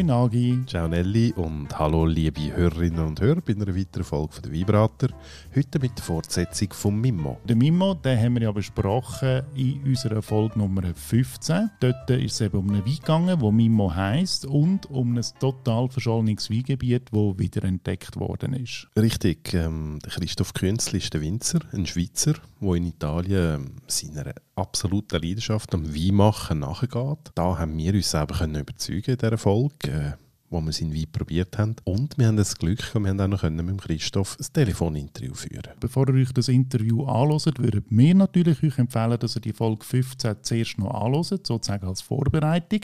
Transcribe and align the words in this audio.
Hoi 0.00 0.04
Nagi. 0.06 0.58
Ciao 0.66 0.88
Nelly 0.88 1.34
und 1.36 1.78
hallo 1.78 2.06
liebe 2.06 2.56
Hörerinnen 2.56 3.04
und 3.04 3.20
Hörer 3.20 3.42
bei 3.42 3.52
einer 3.52 3.76
weiteren 3.76 4.04
Folge 4.04 4.32
von 4.32 4.42
der 4.44 4.52
Weinbrater. 4.54 5.08
Heute 5.54 5.78
mit 5.78 5.98
der 5.98 6.02
Fortsetzung 6.02 6.72
vom 6.72 6.98
Mimo. 6.98 7.38
Den 7.44 7.58
Mimo 7.58 7.92
den 7.92 8.18
haben 8.18 8.32
wir 8.36 8.44
ja 8.44 8.52
besprochen 8.52 9.42
in 9.54 9.82
unserer 9.82 10.22
Folge 10.22 10.58
Nummer 10.58 10.84
15. 10.94 11.70
Dort 11.80 12.08
ist 12.08 12.32
es 12.32 12.40
eben 12.40 12.56
um 12.56 12.70
einen 12.70 12.86
Wein 12.86 12.94
gegangen, 12.94 13.38
der 13.38 13.52
Mimo 13.52 13.94
heisst 13.94 14.46
und 14.46 14.88
um 14.90 15.18
ein 15.18 15.26
total 15.38 15.90
verschollenes 15.90 16.48
Weingebiet, 16.48 17.10
das 17.12 17.38
wieder 17.38 17.64
entdeckt 17.64 18.16
worden 18.16 18.54
ist. 18.54 18.88
Richtig, 18.96 19.52
ähm, 19.52 19.98
Christoph 20.02 20.54
Künzli 20.54 20.96
ist 20.96 21.12
der 21.12 21.20
Winzer, 21.20 21.58
ein 21.74 21.84
Schweizer, 21.84 22.36
der 22.58 22.74
in 22.74 22.86
Italien 22.86 23.54
ähm, 23.54 23.72
seiner 23.86 24.32
absoluten 24.60 25.20
Leidenschaft 25.20 25.74
am 25.74 25.94
Weinmachen 25.94 26.60
nachgeht. 26.60 27.32
Da 27.34 27.58
haben 27.58 27.76
wir 27.76 27.94
uns 27.94 28.10
selber 28.10 28.46
überzeugen 28.46 29.12
in 29.12 29.16
dieser 29.16 29.38
Folge, 29.38 29.90
äh, 29.90 30.12
wo 30.50 30.60
wir 30.60 30.72
seinen 30.72 30.92
Wein 30.92 31.06
probiert 31.10 31.56
haben. 31.58 31.76
Und 31.84 32.18
wir 32.18 32.26
haben 32.26 32.36
das 32.36 32.56
Glück, 32.56 32.94
wir 32.94 33.08
haben 33.08 33.20
auch 33.20 33.28
noch 33.28 33.40
können 33.40 33.64
mit 33.64 33.78
Christoph 33.78 34.36
ein 34.38 34.46
Telefoninterview 34.52 35.34
führen 35.34 35.72
Bevor 35.78 36.08
ihr 36.08 36.14
euch 36.14 36.32
das 36.32 36.48
Interview 36.48 37.04
anhört, 37.04 37.58
würden 37.58 37.84
wir 37.88 38.14
natürlich 38.14 38.62
euch 38.62 38.78
empfehlen, 38.78 39.18
dass 39.18 39.36
ihr 39.36 39.40
die 39.40 39.52
Folge 39.52 39.84
15 39.84 40.36
zuerst 40.42 40.78
noch 40.78 40.92
anhört, 40.92 41.46
sozusagen 41.46 41.86
als 41.86 42.00
Vorbereitung. 42.00 42.80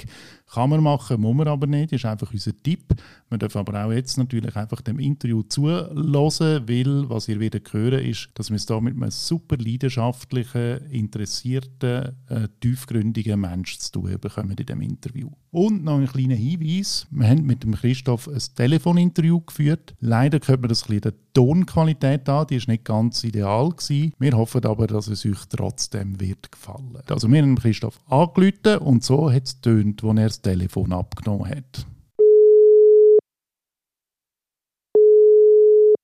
Kann 0.52 0.70
man 0.70 0.82
machen, 0.82 1.20
muss 1.20 1.34
man 1.34 1.48
aber 1.48 1.66
nicht, 1.66 1.92
ist 1.92 2.04
einfach 2.04 2.32
unser 2.32 2.56
Tipp. 2.62 2.95
Wir 3.28 3.38
dürfen 3.38 3.58
aber 3.58 3.84
auch 3.84 3.92
jetzt 3.92 4.16
natürlich 4.16 4.54
einfach 4.54 4.80
dem 4.80 5.01
Interview 5.01 5.42
zuhören, 5.42 5.96
weil 5.96 7.10
was 7.10 7.28
ihr 7.28 7.40
wieder 7.40 7.58
hören 7.73 8.04
ist, 8.04 8.28
dass 8.34 8.51
wir 8.51 8.56
es 8.56 8.66
da 8.66 8.80
mit 8.80 8.95
einem 8.95 9.10
super 9.10 9.56
leidenschaftlichen, 9.56 10.88
interessierten, 10.90 12.14
äh, 12.28 12.48
tiefgründigen 12.60 13.40
Menschen 13.40 13.80
zu 13.80 13.92
tun 13.92 14.16
bekommen 14.20 14.51
in 14.51 14.56
diesem 14.56 14.82
Interview. 14.82 15.30
Und 15.51 15.84
noch 15.84 15.98
ein 15.98 16.06
kleiner 16.06 16.34
Hinweis, 16.34 17.06
wir 17.10 17.28
haben 17.28 17.45
mit 17.45 17.55
dem 17.62 17.74
Christoph 17.74 18.29
ein 18.29 18.43
Telefoninterview 18.54 19.40
geführt. 19.40 19.95
Leider 20.01 20.38
hört 20.46 20.60
man 20.60 20.68
das 20.68 20.85
ein 20.85 21.01
bisschen 21.01 21.12
die 21.12 21.32
Tonqualität 21.32 22.29
an, 22.29 22.46
die 22.46 22.57
ist 22.57 22.68
nicht 22.68 22.85
ganz 22.85 23.23
ideal 23.24 23.71
gewesen. 23.71 24.13
Wir 24.18 24.32
hoffen 24.32 24.65
aber, 24.65 24.87
dass 24.87 25.09
es 25.09 25.24
euch 25.26 25.46
trotzdem 25.48 26.21
wird 26.21 26.51
gefallen. 26.51 26.98
Also 27.09 27.30
wir 27.30 27.43
haben 27.43 27.57
Christoph 27.57 28.01
angerufen 28.09 28.79
und 28.79 29.04
so 29.04 29.30
hat 29.30 29.45
es 29.45 29.60
tönt, 29.60 30.02
als 30.02 30.18
er 30.18 30.26
das 30.29 30.43
Telefon 30.43 30.93
abgenommen 30.93 31.48
hat. 31.48 31.87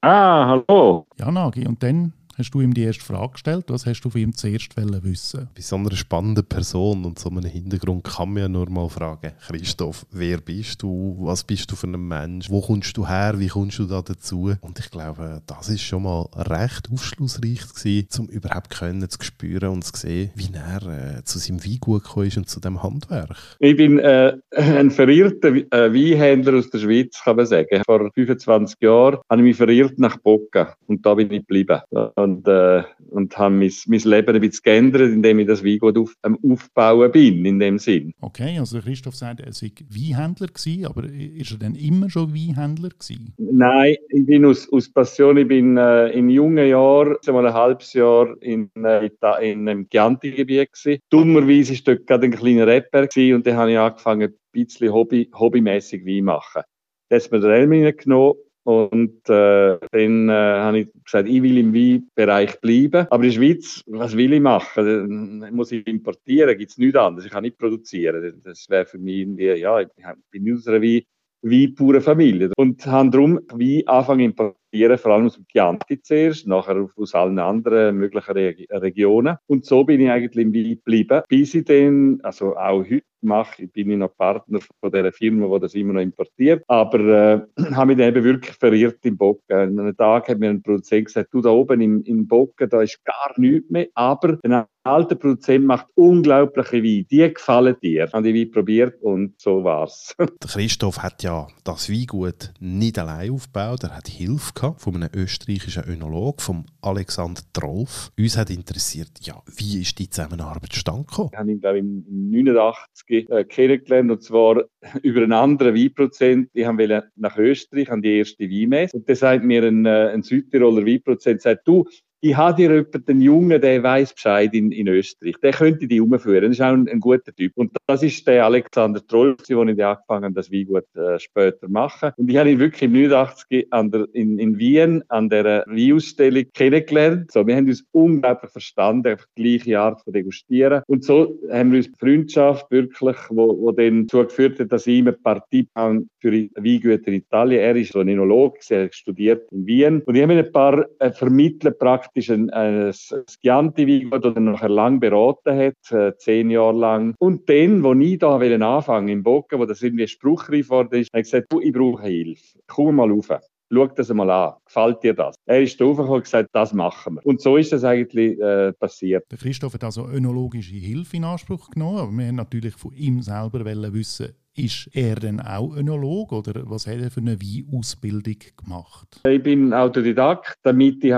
Ah, 0.05 0.63
hallo. 0.69 1.07
Ja, 1.17 1.31
Nagi, 1.31 1.65
und 1.67 1.81
dann 1.83 2.13
hast 2.43 2.51
du 2.51 2.61
ihm 2.61 2.75
die 2.75 2.83
erste 2.83 3.05
Frage 3.05 3.33
gestellt. 3.33 3.67
Was 3.69 3.87
hast 3.87 4.01
du 4.01 4.11
von 4.11 4.21
ihm 4.21 4.35
zuerst 4.35 4.77
wissen 4.77 5.49
Bei 5.55 5.63
so 5.63 5.77
einer 5.77 5.95
spannenden 5.95 6.45
Person 6.45 7.05
und 7.05 7.19
so 7.19 7.31
einem 7.31 7.45
Hintergrund 7.45 8.05
kann 8.05 8.33
man 8.33 8.43
ja 8.43 8.49
nur 8.49 8.69
mal 8.69 8.89
fragen, 8.89 9.33
Christoph, 9.47 10.05
wer 10.11 10.39
bist 10.39 10.83
du? 10.83 11.17
Was 11.21 11.45
bist 11.45 11.71
du 11.71 11.77
für 11.77 11.87
ein 11.87 12.09
Mensch? 12.09 12.51
Wo 12.51 12.61
kommst 12.61 12.97
du 12.97 13.07
her? 13.07 13.35
Wie 13.39 13.47
kommst 13.47 13.79
du 13.79 13.85
da 13.85 14.03
dazu? 14.03 14.55
Und 14.61 14.79
ich 14.81 14.91
glaube, 14.91 15.41
das 15.47 15.69
ist 15.69 15.83
schon 15.83 16.03
mal 16.03 16.27
recht 16.35 16.89
aufschlussreich 16.93 17.61
gewesen, 17.75 18.09
um 18.19 18.27
überhaupt 18.27 18.71
können 18.71 19.09
zu 19.09 19.23
spüren 19.23 19.71
und 19.71 19.85
zu 19.85 19.97
sehen, 19.97 20.31
wie 20.35 20.49
er 20.53 21.19
äh, 21.19 21.25
zu 21.25 21.39
seinem 21.39 21.65
Weingut 21.65 22.03
gekommen 22.03 22.27
ist 22.27 22.37
und 22.39 22.49
zu 22.49 22.59
dem 22.59 22.83
Handwerk. 22.83 23.37
Ich 23.61 23.77
bin 23.77 24.01
äh, 24.01 24.37
ein 24.51 24.91
verirrter 24.91 25.55
äh, 25.55 25.93
Weinhändler 25.93 26.59
aus 26.59 26.71
der 26.71 26.79
Schweiz, 26.79 27.21
kann 27.23 27.37
man 27.37 27.47
sagen. 27.47 27.83
Vor 27.87 28.11
25 28.13 28.81
Jahren 28.81 29.19
habe 29.31 29.43
ich 29.43 29.47
mich 29.47 29.57
verirrt 29.57 29.99
nach 29.99 30.17
Bocca 30.17 30.75
und 30.87 31.07
da 31.07 31.15
bin 31.15 31.31
ich 31.31 31.41
geblieben 31.41 31.81
und, 32.17 32.32
äh, 32.47 32.83
und 33.11 33.37
habe 33.37 33.55
mein, 33.55 33.71
mein 33.87 34.01
Leben 34.01 34.35
ein 34.35 34.41
bisschen 34.41 34.63
geändert, 34.63 35.13
indem 35.13 35.39
ich 35.39 35.47
das 35.47 35.65
Weingut 35.65 35.99
auf, 35.99 36.15
am 36.23 36.39
Aufbauen 36.43 37.13
bin, 37.13 37.45
in 37.45 37.59
dem 37.59 37.79
Sinn. 37.79 38.13
Okay, 38.21 38.59
also 38.59 38.81
Christoph 38.81 39.15
sagt, 39.15 39.41
er 39.41 39.53
sei 39.53 39.73
Weinhändler 39.89 40.49
gewesen, 40.49 40.87
aber 40.87 41.05
ist 41.05 41.53
er 41.53 41.59
denn 41.59 41.75
immer 41.75 42.11
schon 42.11 42.35
Weinhändler 42.35 42.91
gewesen? 42.91 43.35
Nein, 43.39 43.97
ich 44.09 44.27
bin 44.27 44.45
aus, 44.45 44.71
aus 44.73 44.89
Passion, 44.91 45.37
ich 45.37 45.49
bin 45.49 45.77
äh, 45.77 46.09
in 46.09 46.31
jungen 46.31 46.69
Jahren, 46.69 47.17
mal 47.27 47.47
ein 47.47 47.55
halbes 47.55 47.93
Jahr 47.93 48.35
in, 48.41 48.71
äh, 48.77 49.11
in 49.41 49.69
einem 49.69 49.89
Chianti-Gebiet 49.89 50.73
gewesen. 50.73 51.01
Dummerweise 51.11 51.75
war 51.75 51.95
dort 51.95 52.07
gerade 52.07 52.27
ein 52.27 52.33
kleiner 52.33 52.67
Rapper 52.67 53.07
gewesen, 53.07 53.37
und 53.37 53.47
dann 53.47 53.57
habe 53.57 53.73
ich 53.73 53.79
angefangen, 53.79 54.31
ein 54.31 54.37
bisschen 54.53 54.93
Hobby, 54.93 55.31
hobbymäßig 55.35 56.05
Wein 56.05 56.25
machen. 56.25 56.63
Da 57.09 57.17
hat 57.17 57.31
mir 57.31 57.41
der 57.41 57.51
Elmin 57.51 57.93
genommen 57.97 58.35
und 58.65 59.29
äh, 59.29 59.79
dann 59.91 60.29
äh, 60.29 60.33
habe 60.33 60.79
ich 60.81 60.89
gesagt, 61.05 61.29
ich 61.29 61.43
will 61.43 61.59
im 61.59 61.75
Weinbereich 61.75 62.61
bleiben. 62.61 63.07
Aber 63.11 63.25
in 63.25 63.31
der 63.31 63.37
Schweiz, 63.37 63.83
was 63.87 64.17
will 64.17 64.33
ich 64.33 64.41
machen? 64.41 65.41
Dann 65.41 65.55
muss 65.55 65.73
ich 65.73 65.87
importieren, 65.87 66.57
gibt 66.57 66.71
es 66.71 66.79
nichts 66.79 66.97
anderes. 66.97 67.27
Ich 67.27 67.33
kann 67.33 67.43
nicht 67.43 67.59
produzieren. 67.59 68.41
Das 68.45 68.67
wäre 68.69 68.87
für 68.87 68.99
mich 68.99 69.21
irgendwie, 69.21 69.53
ja, 69.55 69.81
ich 69.81 69.89
bin 70.31 70.47
in 70.47 70.53
unserer 70.53 70.81
Wein, 70.81 71.03
Wein 71.43 71.75
pure 71.75 72.01
Familie. 72.01 72.53
Und 72.57 72.87
habe 72.87 73.11
darum 73.11 73.41
Wein 73.49 73.83
angefangen 73.87 74.27
importieren, 74.27 74.97
vor 74.97 75.13
allem 75.13 75.27
aus 75.27 75.35
dem 75.35 75.47
Chianti 75.49 76.01
zuerst, 76.01 76.47
nachher 76.47 76.89
aus 76.97 77.15
allen 77.17 77.41
anderen 77.41 77.97
möglichen 77.97 78.33
Regionen. 78.33 79.39
Und 79.49 79.65
so 79.65 79.83
bin 79.83 80.01
ich 80.01 80.11
eigentlich 80.11 80.45
im 80.45 80.55
Wein 80.55 80.77
geblieben, 80.77 81.23
bis 81.29 81.55
ich 81.55 81.65
dann, 81.65 82.21
also 82.23 82.57
auch 82.57 82.85
heute, 82.85 83.03
mache. 83.23 83.65
Ich 83.65 83.73
bin 83.73 83.99
noch 83.99 84.17
Partner 84.17 84.61
von 84.81 84.93
dieser 84.93 85.13
Firma, 85.13 85.53
die 85.55 85.61
das 85.61 85.75
immer 85.75 85.95
noch 85.95 86.01
importiert. 86.01 86.65
Aber 86.69 86.99
äh, 86.99 87.41
habe 87.75 87.87
mich 87.87 87.99
dann 87.99 88.09
eben 88.09 88.25
wirklich 88.25 88.57
verirrt 88.57 89.05
im 89.05 89.17
Bocken. 89.17 89.57
An 89.57 89.79
einem 89.79 89.97
Tag 89.97 90.29
hat 90.29 90.39
mir 90.39 90.51
ein 90.51 90.63
Produzent 90.63 91.07
gesagt, 91.07 91.33
du 91.33 91.41
da 91.41 91.51
oben 91.51 91.81
im, 91.81 92.03
im 92.05 92.27
Bocken, 92.27 92.69
da 92.69 92.83
ist 92.83 93.05
gar 93.05 93.33
nichts 93.37 93.71
mehr. 93.71 93.89
Aber 93.95 94.37
der 94.37 94.69
alte 94.85 95.17
Produzent 95.17 95.65
macht 95.65 95.87
unglaubliche 95.95 96.83
Weine. 96.83 97.05
Die 97.05 97.33
gefallen 97.33 97.77
dir. 97.83 98.11
Habe 98.13 98.29
ich 98.29 98.35
Wein 98.35 98.51
probiert 98.51 99.01
und 99.03 99.41
so 99.41 99.63
war's. 99.65 100.15
Der 100.19 100.51
Christoph 100.51 100.99
hat 100.99 101.23
ja 101.23 101.47
das 101.65 101.91
Weingut 101.91 102.53
nicht 102.61 102.99
allein 102.99 103.31
aufgebaut. 103.31 103.85
Er 103.85 103.97
hat 103.97 104.09
Hilfe 104.09 104.53
gehabt 104.55 104.81
von 104.81 104.97
einem 104.97 105.11
österreichischen 105.15 105.85
Önolog, 105.85 106.43
vom 106.43 106.67
Alexander 106.81 107.43
Trolf. 107.53 108.11
Uns 108.19 108.37
hat 108.37 108.51
interessiert, 108.51 109.11
ja, 109.21 109.41
wie 109.57 109.81
ist 109.83 109.99
die 109.99 110.11
Zusammenarbeit 110.11 110.73
zustande 110.73 111.05
gekommen? 111.05 111.31
Ich 111.33 111.39
habe 111.39 111.51
ihn, 111.51 111.61
glaube 111.61 111.79
ich, 111.79 111.85
im 111.85 112.31
89 112.31 113.05
äh, 113.09 113.12
kennengelernt, 113.49 114.11
und 114.11 114.23
zwar 114.23 114.65
über 115.03 115.23
einen 115.23 115.33
anderen 115.33 115.75
Weinprozent. 115.75 116.51
Ich 116.53 116.67
wollte 116.67 117.11
nach 117.17 117.37
Österreich 117.37 117.91
an 117.91 118.03
die 118.03 118.19
erste 118.19 118.45
Weinmesse. 118.45 118.97
Und 118.97 119.09
da 119.09 119.15
sagt 119.15 119.45
mir 119.45 119.63
ein, 119.65 119.87
äh, 119.87 120.11
ein 120.13 120.23
Südtiroler 120.23 120.87
Weinprozent, 120.87 121.43
sagt, 121.43 121.67
du, 121.67 121.87
ich 122.25 122.37
habe 122.37 122.55
dir 122.55 122.73
jemanden, 122.73 123.05
einen 123.09 123.21
Jungen, 123.21 123.61
der 123.61 123.83
weiß 123.83 124.15
Bescheid 124.15 124.55
in, 124.55 124.71
in 124.71 124.87
Österreich. 124.87 125.35
Der 125.43 125.51
könnte 125.51 125.89
die 125.89 126.01
umführen. 126.01 126.45
Das 126.45 126.53
ist 126.53 126.61
auch 126.61 126.73
ein, 126.73 126.89
ein, 126.89 127.01
guter 127.01 127.35
Typ. 127.35 127.51
Und 127.57 127.73
das 127.89 128.05
ist 128.05 128.25
der 128.29 128.45
Alexander 128.45 129.05
Troll, 129.05 129.37
wo 129.37 129.65
ich 129.65 129.85
angefangen 129.85 130.25
habe, 130.27 130.35
das 130.35 130.53
Weingut 130.53 130.85
äh, 130.95 131.19
später 131.19 131.69
machen. 131.69 132.13
Und 132.17 132.31
ich 132.31 132.37
habe 132.37 132.49
ihn 132.49 132.61
wirklich 132.61 132.83
im 132.83 132.93
89 132.93 133.67
an 133.73 133.91
der, 133.91 134.07
in, 134.13 134.39
in 134.39 134.57
Wien 134.57 135.03
an 135.09 135.31
der 135.31 135.65
Weinausstellung 135.67 136.45
kennengelernt. 136.55 137.33
So, 137.33 137.45
wir 137.45 137.57
haben 137.57 137.67
uns 137.67 137.85
unglaublich 137.91 138.53
verstanden, 138.53 139.09
einfach 139.09 139.27
die 139.37 139.59
gleiche 139.59 139.81
Art 139.81 140.01
von 140.03 140.13
degustieren. 140.13 140.83
Und 140.87 141.03
so 141.03 141.41
haben 141.51 141.73
wir 141.73 141.79
uns 141.79 141.91
Freundschaft 141.99 142.71
wirklich, 142.71 143.17
wo, 143.31 143.59
wo 143.59 143.73
dann 143.73 144.07
dazu 144.07 144.25
geführt 144.25 144.61
hat, 144.61 144.71
dass 144.71 144.87
ich 144.87 145.05
paar 145.25 145.45
Tipps 145.51 145.73
für 146.21 146.33
Weingüter 146.33 147.09
in 147.09 147.15
Italien. 147.15 147.61
Er 147.61 147.75
ist 147.75 147.93
so 147.93 147.99
ein 147.99 148.09
Enolog, 148.09 148.59
er 148.69 148.93
studiert 148.93 149.51
in 149.51 149.67
Wien. 149.67 150.03
Und 150.07 150.15
ich 150.15 150.23
habe 150.23 150.35
ihm 150.35 150.39
ein 150.39 150.53
paar 150.53 150.87
äh, 151.01 151.11
vermittelt 151.11 151.81
praktisch 151.81 152.12
praktisch 152.13 152.31
ein, 152.31 152.51
ein 152.51 152.93
Schianti-Weingut, 152.93 154.25
das 154.25 154.35
er 154.35 154.41
nachher 154.41 154.69
lang 154.69 155.01
beraten 155.01 155.57
hat, 155.57 155.93
äh, 155.93 156.17
zehn 156.19 156.51
Jahre 156.51 156.77
lang. 156.77 157.15
Und 157.19 157.49
dann, 157.49 157.83
wo 157.83 157.95
ich 157.95 158.19
da 158.19 158.37
anfangen 158.37 159.09
im 159.09 159.23
Bocken, 159.23 159.59
wo 159.59 159.65
das 159.65 159.83
irgendwie 159.83 160.07
spruchreif 160.07 160.69
worden 160.69 161.01
ist, 161.01 161.13
habe 161.13 161.21
ich 161.23 161.31
gesagt, 161.31 161.51
du, 161.51 161.61
ich 161.61 161.73
brauche 161.73 162.03
Hilfe. 162.03 162.59
Komm 162.67 162.97
mal 162.97 163.11
rauf. 163.11 163.29
Schau 163.75 163.87
das 163.87 164.11
einmal 164.11 164.31
an. 164.31 164.53
Gefällt 164.67 165.03
dir 165.03 165.15
das? 165.15 165.35
Er 165.47 165.63
ist 165.63 165.81
draufgekommen 165.81 166.17
und 166.17 166.25
gesagt, 166.25 166.51
das 166.53 166.75
machen 166.75 167.15
wir. 167.15 167.25
Und 167.25 167.41
so 167.41 167.57
ist 167.57 167.73
das 167.73 167.85
eigentlich 167.85 168.39
äh, 168.39 168.75
passiert. 168.75 169.25
Der 169.31 169.39
Christoph 169.39 169.73
hat 169.73 169.85
also 169.85 170.07
önologische 170.07 170.75
Hilfe 170.75 171.17
in 171.17 171.25
Anspruch 171.25 171.71
genommen, 171.71 171.99
aber 171.99 172.13
wir 172.13 172.27
haben 172.27 172.37
natürlich 172.37 172.75
von 172.75 172.93
ihm 172.93 173.23
selber 173.23 173.65
wissen, 173.65 174.35
ist 174.55 174.89
er 174.93 175.17
denn 175.17 175.41
auch 175.41 175.75
Önolog 175.75 176.33
oder 176.33 176.69
was 176.69 176.87
hat 176.87 177.01
er 177.01 177.11
für 177.11 177.21
eine 177.21 177.41
Weinausbildung 177.41 178.37
gemacht? 178.57 179.21
Ich 179.27 179.43
bin 179.43 179.73
Autodidakt, 179.73 180.59
damit 180.63 181.03
ich 181.03 181.13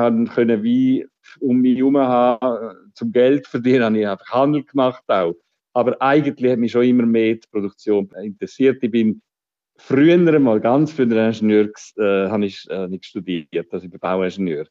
Wein 0.65 1.09
um 1.41 1.61
mich 1.61 1.77
herum 1.79 1.97
haben, 1.97 2.91
zum 2.95 3.11
Geld 3.13 3.47
verdienen, 3.47 3.85
habe 3.85 3.99
ich 3.99 4.07
einfach 4.07 4.31
Handel 4.31 4.65
gemacht 4.65 5.03
auch. 5.09 5.35
Aber 5.73 6.01
eigentlich 6.01 6.53
hat 6.53 6.59
mich 6.59 6.73
schon 6.73 6.85
immer 6.85 7.07
mehr 7.07 7.35
die 7.35 7.49
Produktion 7.51 8.09
interessiert. 8.23 8.83
Ich 8.83 8.91
bin 8.91 9.21
früher 9.77 10.39
mal 10.39 10.61
ganz 10.61 10.93
den 10.95 11.13
Ingenieur 11.13 11.71
äh, 11.97 12.29
habe 12.29 12.47
ich, 12.47 12.65
äh, 12.71 12.87
nicht 12.89 13.07
studiert, 13.07 13.73
also 13.73 13.85
ich 13.85 13.91
bin 13.91 14.01
Bauingenieur. 14.01 14.67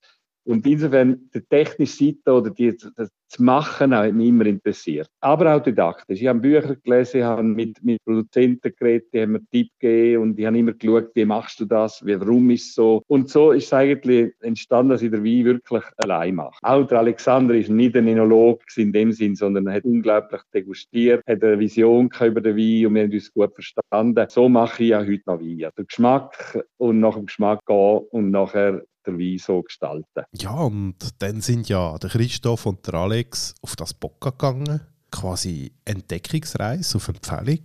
Und 0.46 0.66
insofern 0.68 1.30
die 1.34 1.42
technische 1.42 2.06
Seite 2.06 2.34
oder 2.34 2.50
die, 2.50 2.76
das 3.34 3.40
Machen 3.40 3.96
hat 3.96 4.14
mich 4.14 4.28
immer 4.28 4.46
interessiert. 4.46 5.08
Aber 5.20 5.56
auch 5.56 5.64
didaktisch. 5.64 6.22
Ich 6.22 6.28
habe 6.28 6.40
Bücher 6.40 6.76
gelesen, 6.76 7.18
ich 7.18 7.24
habe 7.24 7.44
mit, 7.44 7.84
mit 7.84 8.04
Produzenten 8.04 8.74
geredet, 8.78 9.08
die 9.14 9.22
haben 9.22 9.32
mir 9.32 9.42
Tipp 9.52 9.70
gegeben 9.80 10.22
und 10.22 10.40
ich 10.40 10.46
habe 10.46 10.58
immer 10.58 10.74
geschaut, 10.74 11.10
wie 11.16 11.26
machst 11.26 11.60
du 11.60 11.66
das, 11.66 12.06
warum 12.06 12.50
ist 12.52 12.68
es 12.68 12.76
so. 12.76 13.02
Und 13.08 13.30
so 13.30 13.52
ist 13.52 13.66
es 13.66 13.74
eigentlich 13.74 14.34
entstanden, 14.42 14.92
dass 14.92 15.02
ich 15.02 15.12
den 15.12 15.24
Wein 15.24 15.46
wirklich 15.46 15.84
allein 15.98 16.36
mache. 16.36 16.60
Auch 16.62 16.86
der 16.86 17.00
Alexander 17.00 17.56
ist 17.56 17.70
nicht 17.70 17.96
ein 17.96 18.08
Enolog 18.08 18.62
in 18.76 18.94
dem 18.94 19.12
Sinn, 19.12 19.36
sondern 19.36 19.68
er 19.68 19.76
hat 19.76 19.86
unglaublich 19.86 20.42
degustiert, 20.54 21.24
hat 21.28 21.44
eine 21.44 21.60
Vision 21.60 22.10
über 22.22 22.42
den 22.42 22.58
Wein 22.58 22.88
und 22.88 22.96
wir 22.96 23.04
haben 23.04 23.12
uns 23.12 23.34
gut 23.34 23.54
verstanden. 23.56 24.26
So 24.30 24.48
mache 24.50 24.84
ich 24.84 24.96
auch 24.96 25.06
heute 25.06 25.24
noch 25.26 25.40
Wein. 25.40 25.58
Der 25.58 25.86
Geschmack 25.86 26.64
und 26.78 27.00
nach 27.00 27.16
dem 27.16 27.26
Geschmack 27.26 27.66
gehen 27.66 28.02
und 28.12 28.32
nachher 28.32 28.84
Wein 29.08 29.38
so 29.38 29.62
gestalten. 29.62 30.24
Ja, 30.34 30.54
und 30.54 30.96
dann 31.20 31.42
sind 31.42 31.70
ja 31.70 31.98
der 31.98 32.10
Christoph 32.10 32.66
und 32.66 32.86
der 32.88 32.96
Alex 32.96 33.54
auf 33.62 33.76
das 33.76 33.94
Bocca 33.94 34.30
gegangen, 34.32 34.82
quasi 35.12 35.74
Entdeckungsreise 35.86 36.98
auf 36.98 37.08
Empfehlung. 37.08 37.62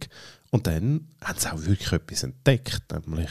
Und 0.50 0.67
dann 0.67 1.08
haben 1.23 1.38
sie 1.38 1.52
auch 1.52 1.64
wirklich 1.64 1.93
etwas 1.93 2.23
entdeckt, 2.23 2.85
nämlich 2.93 3.31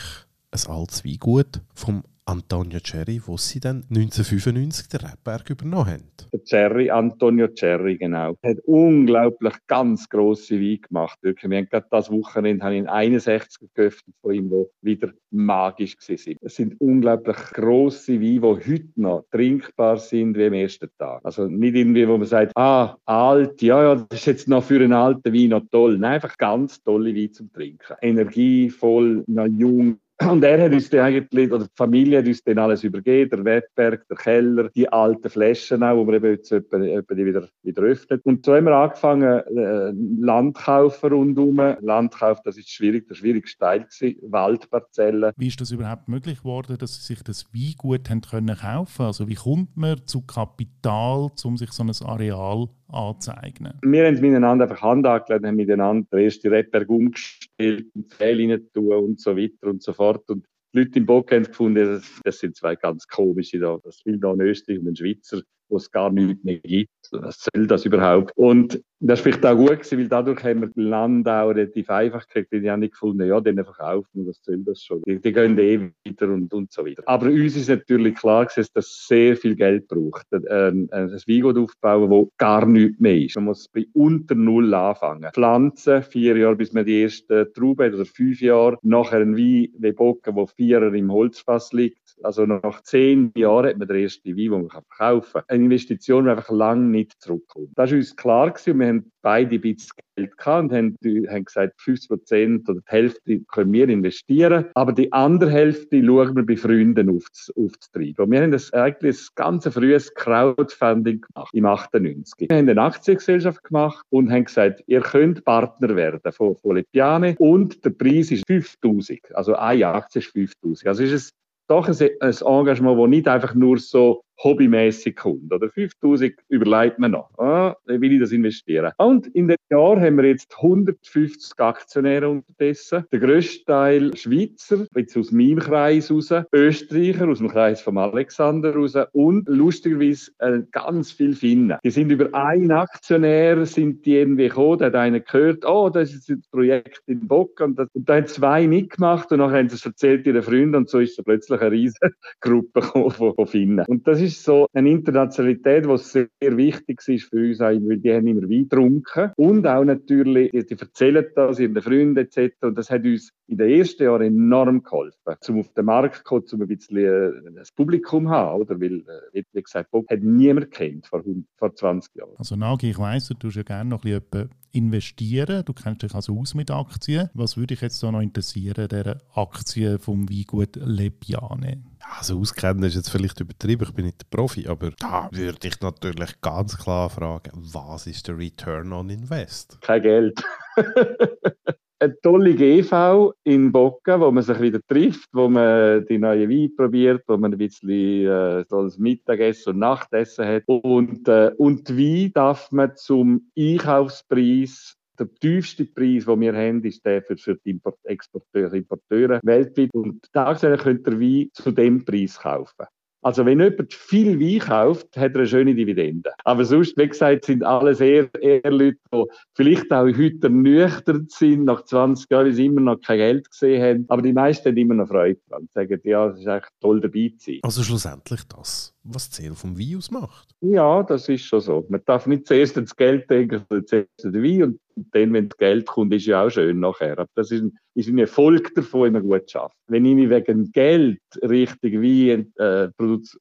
ein 0.51 0.71
altes 0.71 1.04
Weingut 1.04 1.62
vom 1.74 2.04
Antonio 2.27 2.79
Cerri, 2.83 3.21
wo 3.25 3.38
sie 3.38 3.62
dann 3.62 3.85
1995 3.89 4.89
den 4.89 5.00
Rebberg 5.00 5.50
übernommen 5.50 5.88
haben. 5.88 6.03
Der 6.33 6.41
Cerri, 6.45 6.89
Antonio 6.89 7.47
Cerri, 7.57 7.97
genau. 7.97 8.35
Hat 8.44 8.57
unglaublich 8.65 9.53
ganz 9.68 10.09
grosse 10.09 10.56
Weine 10.56 10.79
gemacht. 10.79 11.18
Wirklich. 11.21 11.50
Wir 11.50 11.57
haben 11.57 11.69
gerade 11.69 11.88
das 11.89 12.12
Wochenende 12.12 12.65
habe 12.65 12.75
ich 12.75 12.89
61 12.89 13.69
geöffnet 13.74 14.15
von 14.21 14.33
ihm, 14.33 14.50
die 14.50 14.65
wieder 14.81 15.13
magisch 15.31 15.95
waren. 15.97 16.38
Es 16.41 16.56
sind 16.56 16.79
unglaublich 16.81 17.38
grosse 17.53 18.19
Weine, 18.21 18.39
die 18.62 18.73
heute 18.73 18.89
noch 18.95 19.25
trinkbar 19.31 19.97
sind 19.97 20.35
wie 20.35 20.47
am 20.47 20.53
ersten 20.53 20.89
Tag. 20.97 21.21
Also 21.23 21.47
nicht 21.47 21.75
irgendwie, 21.75 22.07
wo 22.07 22.18
man 22.18 22.27
sagt, 22.27 22.51
ah, 22.57 22.97
alt, 23.06 23.62
ja, 23.62 23.81
ja, 23.83 23.95
das 23.95 24.19
ist 24.19 24.25
jetzt 24.25 24.47
noch 24.50 24.63
für 24.63 24.81
einen 24.81 24.94
alten 24.94 25.33
Wein 25.33 25.50
noch 25.50 25.63
toll. 25.71 25.97
Nein, 25.97 26.15
einfach 26.15 26.38
ganz 26.38 26.83
tolle 26.83 27.15
Weine 27.15 27.31
zum 27.31 27.51
Trinken. 27.53 27.95
Energievoll, 28.01 29.23
noch 29.27 29.45
jung, 29.45 30.00
und 30.23 30.43
er 30.43 30.63
hat 30.63 30.71
uns 30.71 30.89
dann 30.89 31.01
eigentlich, 31.01 31.51
oder 31.51 31.65
die 31.65 31.75
Familie 31.75 32.19
hat 32.19 32.27
uns 32.27 32.43
dann 32.43 32.57
alles 32.57 32.83
übergeben, 32.83 33.29
der 33.29 33.45
Wettberg, 33.45 34.07
der 34.07 34.17
Keller, 34.17 34.69
die 34.69 34.91
alten 34.91 35.29
Flaschen 35.29 35.83
auch, 35.83 35.95
wo 35.95 36.07
wir 36.07 36.15
eben 36.15 36.31
jetzt 36.31 36.51
etwa, 36.51 36.77
etwa 36.77 37.15
wieder, 37.15 37.47
wieder 37.61 37.81
öffnen. 37.83 38.19
Und 38.23 38.43
so 38.43 38.55
haben 38.55 38.65
wir 38.65 38.75
angefangen, 38.75 39.41
äh, 39.55 39.91
Land 40.19 40.57
kaufen 40.57 41.13
rundherum. 41.13 41.75
Landkauf, 41.81 42.41
das 42.43 42.57
ist 42.57 42.69
schwierig, 42.69 43.07
der 43.07 43.15
schwierigste 43.15 43.59
Teil 43.59 43.85
gewesen, 43.85 44.17
Waldparzellen. 44.31 45.33
Wie 45.37 45.47
ist 45.47 45.61
das 45.61 45.71
überhaupt 45.71 46.07
möglich 46.07 46.39
geworden, 46.39 46.77
dass 46.79 46.95
Sie 46.95 47.13
sich 47.13 47.23
das 47.23 47.45
Weingut 47.53 48.09
haben 48.09 48.21
können 48.21 48.57
kaufen? 48.57 49.05
Also 49.05 49.27
wie 49.27 49.35
kommt 49.35 49.77
man 49.77 50.01
zu 50.07 50.21
Kapital, 50.21 51.29
um 51.43 51.57
sich 51.57 51.71
so 51.71 51.83
ein 51.83 51.91
Areal 52.03 52.69
anzeichnen? 52.89 53.79
Wir 53.83 54.05
haben 54.05 54.15
es 54.15 54.21
miteinander 54.21 54.65
einfach 54.65 54.81
Hand 54.81 55.05
angelegt, 55.05 55.45
haben 55.45 55.55
miteinander 55.55 56.07
den 56.11 56.19
ersten 56.19 56.49
Rebberg 56.49 56.89
umgestellt, 56.89 57.87
Pfähle 58.09 58.53
rein 58.53 58.67
tun 58.73 58.93
und 58.93 59.19
so 59.19 59.35
weiter 59.35 59.67
und 59.67 59.83
so 59.83 59.93
fort. 59.93 60.29
Und 60.29 60.45
die 60.73 60.79
Leute 60.79 60.99
im 60.99 61.05
Bock 61.05 61.31
haben 61.31 61.43
gefunden, 61.43 62.01
das 62.23 62.39
sind 62.39 62.55
zwei 62.55 62.75
ganz 62.75 63.07
komische 63.07 63.59
da. 63.59 63.77
Das 63.83 64.05
will 64.05 64.19
da 64.19 64.31
ein 64.31 64.41
Österreich 64.41 64.79
und 64.79 64.87
ein 64.87 64.95
Schweizer, 64.95 65.41
wo 65.69 65.77
es 65.77 65.91
gar 65.91 66.11
nichts 66.11 66.43
mehr 66.43 66.59
gibt. 66.59 66.91
Was 67.12 67.45
soll 67.54 67.68
das 67.68 67.86
überhaupt? 67.86 68.31
Und 68.36 68.81
das 69.00 69.19
war 69.19 69.24
vielleicht 69.24 69.45
auch 69.45 69.56
gut 69.56 69.69
gewesen, 69.69 70.00
weil 70.00 70.07
dadurch 70.07 70.44
haben 70.44 70.62
wir 70.62 70.69
Land 70.75 71.27
auch 71.27 71.50
relativ 71.50 71.89
einfach 71.89 72.27
gekriegt. 72.27 72.51
Die 72.51 72.69
haben 72.69 72.80
nicht 72.80 72.94
gefunden, 72.94 73.27
ja, 73.27 73.39
denen 73.39 73.63
verkaufen, 73.63 74.25
was 74.25 74.39
soll 74.42 74.63
das 74.63 74.81
schon? 74.81 75.04
Die, 75.04 75.19
die 75.19 75.31
gehen 75.31 75.57
eh 75.59 75.92
weiter 76.06 76.30
und, 76.30 76.51
und 76.54 76.71
so 76.71 76.86
weiter. 76.86 77.04
Aber 77.06 77.27
uns 77.27 77.56
ist 77.56 77.69
natürlich 77.69 78.15
klar 78.15 78.45
dass 78.45 78.69
es 78.74 79.07
sehr 79.07 79.36
viel 79.36 79.56
Geld 79.56 79.88
braucht. 79.88 80.25
Ein, 80.31 80.89
ein 80.92 81.12
Weingut 81.12 81.57
aufbauen, 81.57 82.09
wo 82.09 82.31
gar 82.38 82.65
nichts 82.65 83.00
mehr 83.00 83.18
ist. 83.18 83.36
Man 83.36 83.45
muss 83.45 83.68
bei 83.68 83.86
unter 83.94 84.36
Null 84.36 84.74
anfangen. 84.74 85.30
Pflanzen, 85.33 86.01
vier 86.01 86.38
Jahre, 86.38 86.56
bis 86.56 86.74
man 86.74 86.86
die 86.86 87.01
erste 87.01 87.51
Traube 87.54 87.86
hat, 87.86 87.94
oder 87.94 88.06
fünf 88.06 88.42
Jahre. 88.42 88.77
Nachher 88.81 89.19
ein 89.19 89.38
Wein 89.38 89.69
wie 89.77 89.92
Bocken, 89.92 90.36
wo 90.36 90.48
vierer 90.48 90.94
im 90.94 91.12
Holzfass 91.12 91.74
liegt. 91.74 92.15
Also 92.24 92.45
nach 92.45 92.81
zehn 92.81 93.31
Jahren 93.36 93.68
hat 93.68 93.77
man 93.77 93.88
den 93.88 93.98
ersten 93.98 94.30
Wein, 94.30 94.36
den 94.38 94.51
man 94.51 94.69
verkaufen 94.69 95.33
kann. 95.33 95.44
Eine 95.48 95.65
Investition, 95.65 96.25
die 96.25 96.31
einfach 96.31 96.50
lange 96.50 96.88
nicht 96.97 97.13
zurückkommt. 97.21 97.69
Das 97.75 97.91
war 97.91 97.97
uns 97.97 98.15
klar 98.15 98.51
gewesen 98.51 98.79
wir 98.79 98.88
haben 98.88 99.11
beide 99.21 99.55
ein 99.55 99.61
bisschen 99.61 99.91
Geld 100.15 100.38
gehabt 100.38 100.63
und 100.63 100.73
haben, 100.73 100.97
haben 101.29 101.45
gesagt, 101.45 101.81
50 101.81 102.09
Prozent 102.09 102.69
oder 102.69 102.79
die 102.79 102.91
Hälfte 102.91 103.39
können 103.51 103.73
wir 103.73 103.88
investieren, 103.89 104.65
aber 104.73 104.94
die 104.94 105.11
andere 105.11 105.51
Hälfte 105.51 106.03
schauen 106.03 106.35
wir 106.35 106.45
bei 106.45 106.57
Freunden 106.57 107.09
aufzutreiben. 107.09 108.25
Und 108.25 108.31
wir 108.31 108.41
haben 108.41 108.51
das 108.51 108.73
eigentlich 108.73 109.17
ein 109.17 109.27
ganz 109.35 109.67
frühes 109.67 110.13
Crowdfunding 110.13 111.21
gemacht, 111.21 111.53
im 111.53 111.65
98. 111.65 112.49
Wir 112.49 112.57
haben 112.57 112.69
eine 112.69 112.81
Aktiengesellschaft 112.81 113.63
gemacht 113.63 114.05
und 114.09 114.31
haben 114.31 114.45
gesagt, 114.45 114.83
ihr 114.88 115.01
könnt 115.01 115.44
Partner 115.45 115.95
werden 115.95 116.31
von, 116.31 116.55
von 116.55 116.75
Lepiane 116.75 117.35
und 117.38 117.83
der 117.85 117.91
Preis 117.91 118.31
ist 118.31 118.44
5000. 118.47 119.19
Also 119.35 119.55
eine 119.55 119.88
Aktie 119.88 120.19
ist 120.19 120.31
5000. 120.31 120.88
Also 120.88 121.03
ist 121.03 121.11
es 121.11 121.31
doch 121.67 121.88
ein 121.88 121.99
Engagement, 121.99 122.99
das 122.99 123.09
nicht 123.09 123.27
einfach 123.27 123.53
nur 123.53 123.77
so 123.77 124.21
hobbymäßig 124.43 125.15
kommt. 125.15 125.51
Oder 125.51 125.69
5000 125.69 126.33
überlegt 126.49 126.99
man 126.99 127.11
noch. 127.11 127.29
Ah, 127.37 127.75
will 127.85 128.13
ich 128.13 128.19
das 128.19 128.31
investieren? 128.31 128.91
Und 128.97 129.27
in 129.27 129.47
den 129.47 129.57
Jahren 129.69 130.01
haben 130.01 130.17
wir 130.17 130.25
jetzt 130.25 130.55
150 130.57 131.59
Aktionäre 131.59 132.29
unterdessen. 132.29 133.05
Der 133.11 133.19
grösste 133.19 133.65
Teil 133.65 134.15
Schweizer, 134.15 134.85
jetzt 134.95 135.17
aus 135.17 135.31
meinem 135.31 135.59
Kreis 135.59 136.11
raus, 136.11 136.33
Österreicher 136.53 137.27
aus 137.27 137.39
dem 137.39 137.49
Kreis 137.49 137.81
von 137.81 137.97
Alexander 137.97 138.73
raus 138.73 138.95
und 139.13 139.47
lustigerweise 139.47 140.31
äh, 140.39 140.59
ganz 140.71 141.11
viel 141.11 141.35
Finnen. 141.35 141.77
Die 141.83 141.89
sind 141.89 142.11
über 142.11 142.33
einen 142.33 142.71
Aktionär 142.71 143.65
sind 143.65 144.05
die 144.05 144.15
irgendwie 144.15 144.47
gekommen, 144.47 144.79
da 144.79 144.85
hat 144.87 144.95
einer 144.95 145.19
gehört, 145.19 145.65
oh, 145.65 145.89
das 145.89 146.13
ist 146.13 146.29
ein 146.29 146.43
Projekt 146.51 147.01
in 147.07 147.27
Bock 147.27 147.59
und, 147.59 147.77
das, 147.77 147.89
und 147.93 148.07
da 148.07 148.15
haben 148.15 148.27
zwei 148.27 148.67
mitgemacht 148.67 149.31
und 149.31 149.39
nachher 149.39 149.59
haben 149.59 149.69
sie 149.69 149.75
es 149.75 149.85
erzählt 149.85 150.25
ihren 150.25 150.43
Freunden 150.43 150.75
und 150.75 150.89
so 150.89 150.99
ist 150.99 151.21
plötzlich 151.23 151.59
eine 151.59 151.71
riesige 151.71 152.13
Gruppe 152.41 152.81
von, 152.81 153.11
von 153.11 153.47
Finnen. 153.47 153.85
Und 153.87 154.07
das 154.07 154.21
ist 154.21 154.26
so 154.29 154.68
eine 154.74 154.89
Internationalität, 154.89 155.85
die 155.85 155.97
sehr 155.97 156.27
wichtig 156.39 157.01
ist 157.07 157.29
für 157.29 157.47
uns, 157.47 157.59
weil 157.59 157.97
die 157.97 158.13
haben 158.13 158.27
immer 158.27 158.44
Wein 158.44 158.63
getrunken 158.69 159.31
und 159.35 159.65
auch 159.68 159.83
natürlich, 159.83 160.51
die, 160.51 160.75
erzählen 160.79 161.25
das 161.35 161.59
ihren 161.59 161.81
Freunden 161.81 162.18
etc. 162.18 162.53
Und 162.62 162.77
das 162.77 162.89
hat 162.89 163.03
uns 163.03 163.31
in 163.47 163.57
den 163.57 163.69
ersten 163.69 164.03
Jahren 164.03 164.24
enorm 164.24 164.83
geholfen, 164.83 165.35
um 165.50 165.59
auf 165.59 165.74
den 165.74 165.85
Markt 165.85 166.18
zu 166.18 166.24
kommen, 166.24 166.45
um 166.53 166.62
ein 166.62 166.68
bisschen 166.68 166.97
äh, 166.97 167.63
Publikum 167.75 168.25
zu 168.25 168.29
haben, 168.29 168.62
oder? 168.62 168.79
Weil, 168.79 169.03
äh, 169.33 169.44
wie 169.53 169.62
gesagt, 169.62 169.91
Bob 169.91 170.09
hat 170.09 170.21
niemand 170.21 170.71
kennt 170.71 171.07
vor, 171.07 171.23
vor 171.57 171.73
20 171.73 172.15
Jahren. 172.15 172.35
Also 172.38 172.56
Nagi, 172.56 172.89
ich 172.89 173.00
weiss, 173.00 173.27
du 173.27 173.35
tust 173.35 173.56
ja 173.56 173.63
gerne 173.63 173.89
noch 173.89 174.03
ein 174.03 174.21
bisschen 174.21 174.50
investieren, 174.71 175.63
du 175.65 175.73
kennst 175.73 176.03
dich 176.03 176.13
also 176.13 176.38
aus 176.39 176.53
mit 176.53 176.71
Aktien. 176.71 177.30
Was 177.33 177.57
würde 177.57 177.68
dich 177.68 177.81
jetzt 177.81 178.01
da 178.04 178.11
noch 178.11 178.21
interessieren, 178.21 178.87
der 178.87 179.21
Aktie 179.33 179.97
vom 179.99 180.30
Weingut 180.30 180.75
Lepiane? 180.75 181.83
Also 182.16 182.40
auskennen 182.40 182.83
ist 182.83 182.95
jetzt 182.95 183.09
vielleicht 183.09 183.40
übertrieben, 183.40 183.83
ich 183.83 183.94
bin 183.94 184.06
nicht 184.06 184.21
der 184.21 184.37
Profi, 184.37 184.68
aber 184.68 184.92
da 184.99 185.30
würde 185.31 185.68
ich 185.68 185.81
natürlich 185.81 186.42
ganz 186.42 186.78
klar 186.78 187.09
fragen, 187.09 187.52
was 187.54 188.07
ist 188.07 188.28
der 188.28 188.37
Return 188.37 188.94
on 188.94 189.09
Invest? 189.09 189.80
Kein 189.81 190.02
Geld. 190.02 190.44
eine 191.99 192.19
tolle 192.21 192.54
GV 192.54 193.33
in 193.44 193.71
Bocken, 193.71 194.21
wo 194.21 194.31
man 194.31 194.44
sich 194.44 194.59
wieder 194.59 194.80
trifft, 194.87 195.30
wo 195.33 195.49
man 195.49 196.06
die 196.06 196.18
neue 196.18 196.49
Wein 196.49 196.76
probiert, 196.76 197.23
wo 197.28 197.37
man 197.37 197.54
ein 197.54 197.57
bisschen 197.57 198.28
äh, 198.28 198.66
so 198.69 198.87
Mittagessen 198.97 199.73
und 199.73 199.80
Nachtessen 199.80 200.45
hat. 200.45 200.64
Und, 200.68 201.28
äh, 201.28 201.52
und 201.57 201.90
Wein 201.90 202.31
darf 202.33 202.71
man 202.71 202.95
zum 202.95 203.49
Einkaufspreis 203.57 204.96
der 205.19 205.33
tiefste 205.36 205.86
Preis, 205.86 206.26
den 206.26 206.42
wir 206.42 206.54
haben, 206.54 206.83
ist 206.83 207.06
der 207.06 207.21
für, 207.24 207.38
für 207.38 207.56
die 207.56 207.71
Import 207.71 207.97
Exporteure, 208.04 208.74
Importeure 208.74 209.40
weltweit. 209.44 209.90
Und 209.94 210.28
da 210.33 210.54
könnt 210.56 211.07
ihr 211.07 211.19
Wein 211.19 211.50
zu 211.54 211.71
dem 211.71 212.06
Preis 212.06 212.40
kaufen. 212.40 212.86
Also 213.28 213.45
wenn 213.45 213.59
jemand 213.59 213.94
viel 213.94 214.40
Wein 214.40 214.59
kauft, 214.59 215.18
hat 215.18 215.33
er 215.33 215.40
eine 215.40 215.47
schöne 215.47 215.76
Dividende. 215.76 216.31
Aber 216.45 216.64
sonst, 216.64 216.95
wie 216.97 217.07
gesagt, 217.07 217.45
sind 217.45 217.64
alles 217.64 218.00
eher, 218.00 218.30
eher 218.42 218.71
Leute, 218.71 219.00
die 219.14 219.24
vielleicht 219.54 219.92
auch 219.92 220.06
heute 220.06 220.50
nüchtern 220.50 221.28
sind, 221.30 221.66
nach 221.66 221.83
20 221.83 222.30
Jahren, 222.30 222.45
weil 222.45 222.54
sie 222.54 222.68
immer 222.68 222.81
noch 222.81 223.02
kein 223.02 223.18
Geld 223.18 223.50
gesehen 223.50 223.83
haben. 223.83 224.06
Aber 224.07 224.21
die 224.21 224.33
meisten 224.33 224.69
haben 224.69 224.78
immer 224.78 224.94
noch 224.94 225.09
Freude 225.09 225.40
dran. 225.50 225.68
Sagen, 225.74 226.00
ja, 226.04 226.28
es 226.28 226.40
ist 226.40 226.47
echt 226.47 226.69
toll 226.80 227.02
dabei 227.02 227.33
zu 227.38 227.52
sein. 227.52 227.59
Also 227.64 227.83
schlussendlich 227.83 228.44
das, 228.47 228.95
was 229.04 229.30
die 229.30 229.36
Ziel 229.36 229.56
vom 229.56 229.78
Wein 229.78 229.97
ausmacht. 229.97 230.56
Ja, 230.62 231.04
das 231.04 231.28
ist 231.28 231.44
schon 231.44 231.59
so. 231.62 231.86
Man 231.90 232.02
darf 232.06 232.28
nicht 232.28 232.47
zuerst 232.47 232.78
ans 232.78 232.95
Geld 232.95 233.30
denken, 233.30 233.66
sondern 233.68 233.88
zuerst 233.88 234.26
an 234.26 234.31
den 234.31 234.44
Wein. 234.44 234.64
Und 234.64 234.80
dann, 235.11 235.33
wenn 235.33 235.49
das 235.49 235.57
Geld 235.57 235.85
kommt, 235.85 236.13
ist 236.13 236.25
ja 236.25 236.44
auch 236.45 236.49
schön 236.49 236.80
nachher. 236.80 237.19
Aber 237.19 237.30
das 237.35 237.51
ist 237.51 237.63
ein, 237.63 237.77
ist 237.95 238.09
ein 238.09 238.18
Erfolg 238.18 238.73
davon, 238.75 239.04
wenn 239.04 239.13
man 239.13 239.23
gut 239.23 239.49
schafft. 239.49 239.75
Wenn 239.87 240.06
ich 240.06 240.16
mich 240.16 240.30
wegen 240.30 240.71
Geld 240.71 241.21
richtig 241.42 242.01
wie 242.01 242.31
äh, 242.31 242.89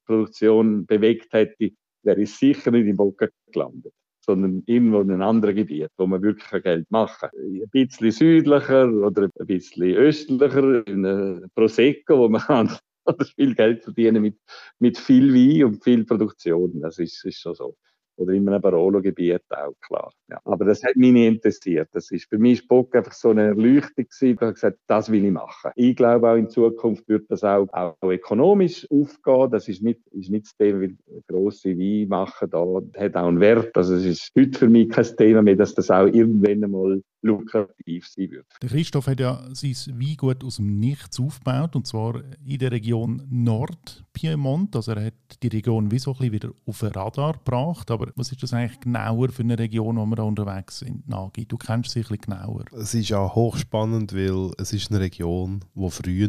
Produktion 0.07 0.87
bewegt 0.87 1.33
hätte, 1.33 1.71
wäre 2.03 2.21
ich 2.21 2.35
sicher 2.35 2.71
nicht 2.71 2.87
im 2.87 2.97
Bocken 2.97 3.29
gelandet 3.53 3.93
sondern 4.27 4.65
irgendwo 4.67 5.01
in 5.03 5.13
einem 5.13 5.23
anderen 5.23 5.55
Gebiet, 5.55 5.91
wo 5.97 6.07
man 6.07 6.21
wirklich 6.21 6.63
Geld 6.65 6.91
machen 6.91 7.31
kann. 7.31 7.41
Ein 7.41 7.69
bisschen 7.71 8.11
südlicher 8.11 8.93
oder 8.93 9.29
ein 9.39 9.47
bisschen 9.47 9.95
östlicher, 9.95 10.87
in 10.89 11.49
Prosecco, 11.55 12.19
wo 12.19 12.29
man 12.29 12.77
oder 13.07 13.25
viel 13.25 13.55
Geld 13.55 13.85
verdienen 13.85 14.23
mit, 14.23 14.37
mit 14.81 14.99
viel 14.99 15.33
Wein 15.33 15.65
und 15.65 15.85
viel 15.85 16.05
Produktion. 16.05 16.81
Das 16.81 16.99
ist, 16.99 17.25
ist 17.25 17.41
schon 17.41 17.55
so 17.55 17.77
oder 18.17 18.33
in 18.33 18.49
einem 18.49 18.61
Barolo-Gebiet 18.61 19.43
auch, 19.51 19.75
klar. 19.81 20.11
Ja. 20.29 20.41
Aber 20.45 20.65
das 20.65 20.83
hat 20.83 20.97
mich 20.97 21.13
nie 21.13 21.27
interessiert. 21.27 21.89
Das 21.93 22.11
ist, 22.11 22.29
für 22.29 22.39
mich 22.39 22.61
ist 22.61 22.69
Bock 22.69 22.95
einfach 22.97 23.13
so 23.13 23.31
eine 23.31 23.47
Erleuchtung 23.47 24.05
gewesen. 24.05 24.35
Ich 24.35 24.41
habe 24.41 24.53
gesagt, 24.53 24.79
das 24.87 25.11
will 25.11 25.25
ich 25.25 25.31
machen. 25.31 25.71
Ich 25.77 25.97
glaube 25.97 26.31
auch 26.31 26.37
in 26.37 26.49
Zukunft 26.49 27.09
wird 27.09 27.31
das 27.31 27.45
auch, 27.45 27.69
auch 27.73 27.97
ökonomisch 28.03 28.87
aufgehen. 28.91 29.51
Das 29.51 29.69
ist 29.69 29.83
nicht, 29.83 30.01
ist 30.13 30.31
nicht 30.31 30.47
das 30.47 30.57
Thema, 30.57 30.81
wie 30.81 30.97
grosse 31.29 31.77
Wein 31.79 32.09
machen, 32.09 32.51
da 32.51 32.65
hat 32.99 33.17
auch 33.17 33.29
einen 33.29 33.41
Wert. 33.41 33.77
Also 33.77 33.95
es 33.95 34.05
ist 34.05 34.33
heute 34.37 34.59
für 34.59 34.69
mich 34.69 34.89
kein 34.89 35.05
Thema 35.17 35.43
mehr, 35.43 35.57
dass 35.57 35.75
das 35.75 35.91
auch 35.91 36.07
irgendwann 36.07 36.65
einmal 36.65 37.03
lukrativ 37.27 38.09
sein 38.09 38.31
wird. 38.31 38.47
Der 38.63 38.69
Christoph 38.69 39.07
hat 39.07 39.21
ja 39.21 39.43
sein 39.53 39.75
Weingut 40.01 40.45
aus 40.45 40.57
dem 40.57 40.79
Nichts 40.79 41.21
aufgebaut 41.21 41.77
und 41.77 41.87
zwar 41.87 42.23
in 42.45 42.59
der 42.59 42.73
Region 42.73 43.23
Nordpiemont. 43.29 44.75
Also 44.77 44.93
er 44.93 45.07
hat 45.07 45.15
die 45.43 45.49
Region 45.49 45.91
wie 45.91 45.99
so 45.99 46.13
ein 46.13 46.19
bisschen 46.19 46.33
wieder 46.33 46.51
auf 46.65 46.81
den 46.81 46.93
Radar 46.93 47.35
gebracht. 47.35 47.91
Aber 47.91 48.13
was 48.15 48.33
ist 48.33 48.43
das 48.43 48.53
eigentlich 48.53 48.81
genauer 48.81 49.29
für 49.31 49.43
eine 49.43 49.59
Region, 49.59 49.97
wo 49.97 50.07
wir 50.07 50.17
da 50.17 50.23
unterwegs 50.23 50.79
sind, 50.79 51.09
Nagi? 51.09 51.45
Du 51.47 51.57
kennst 51.57 51.91
sie 51.91 52.01
ein 52.01 52.03
bisschen 52.03 52.19
genauer. 52.19 52.65
Es 52.73 52.95
ist 52.95 53.09
ja 53.09 53.35
hochspannend, 53.35 54.15
weil 54.15 54.53
es 54.59 54.73
ist 54.73 54.91
eine 54.91 55.01
Region, 55.01 55.65
wo 55.75 55.91
früher 55.91 56.27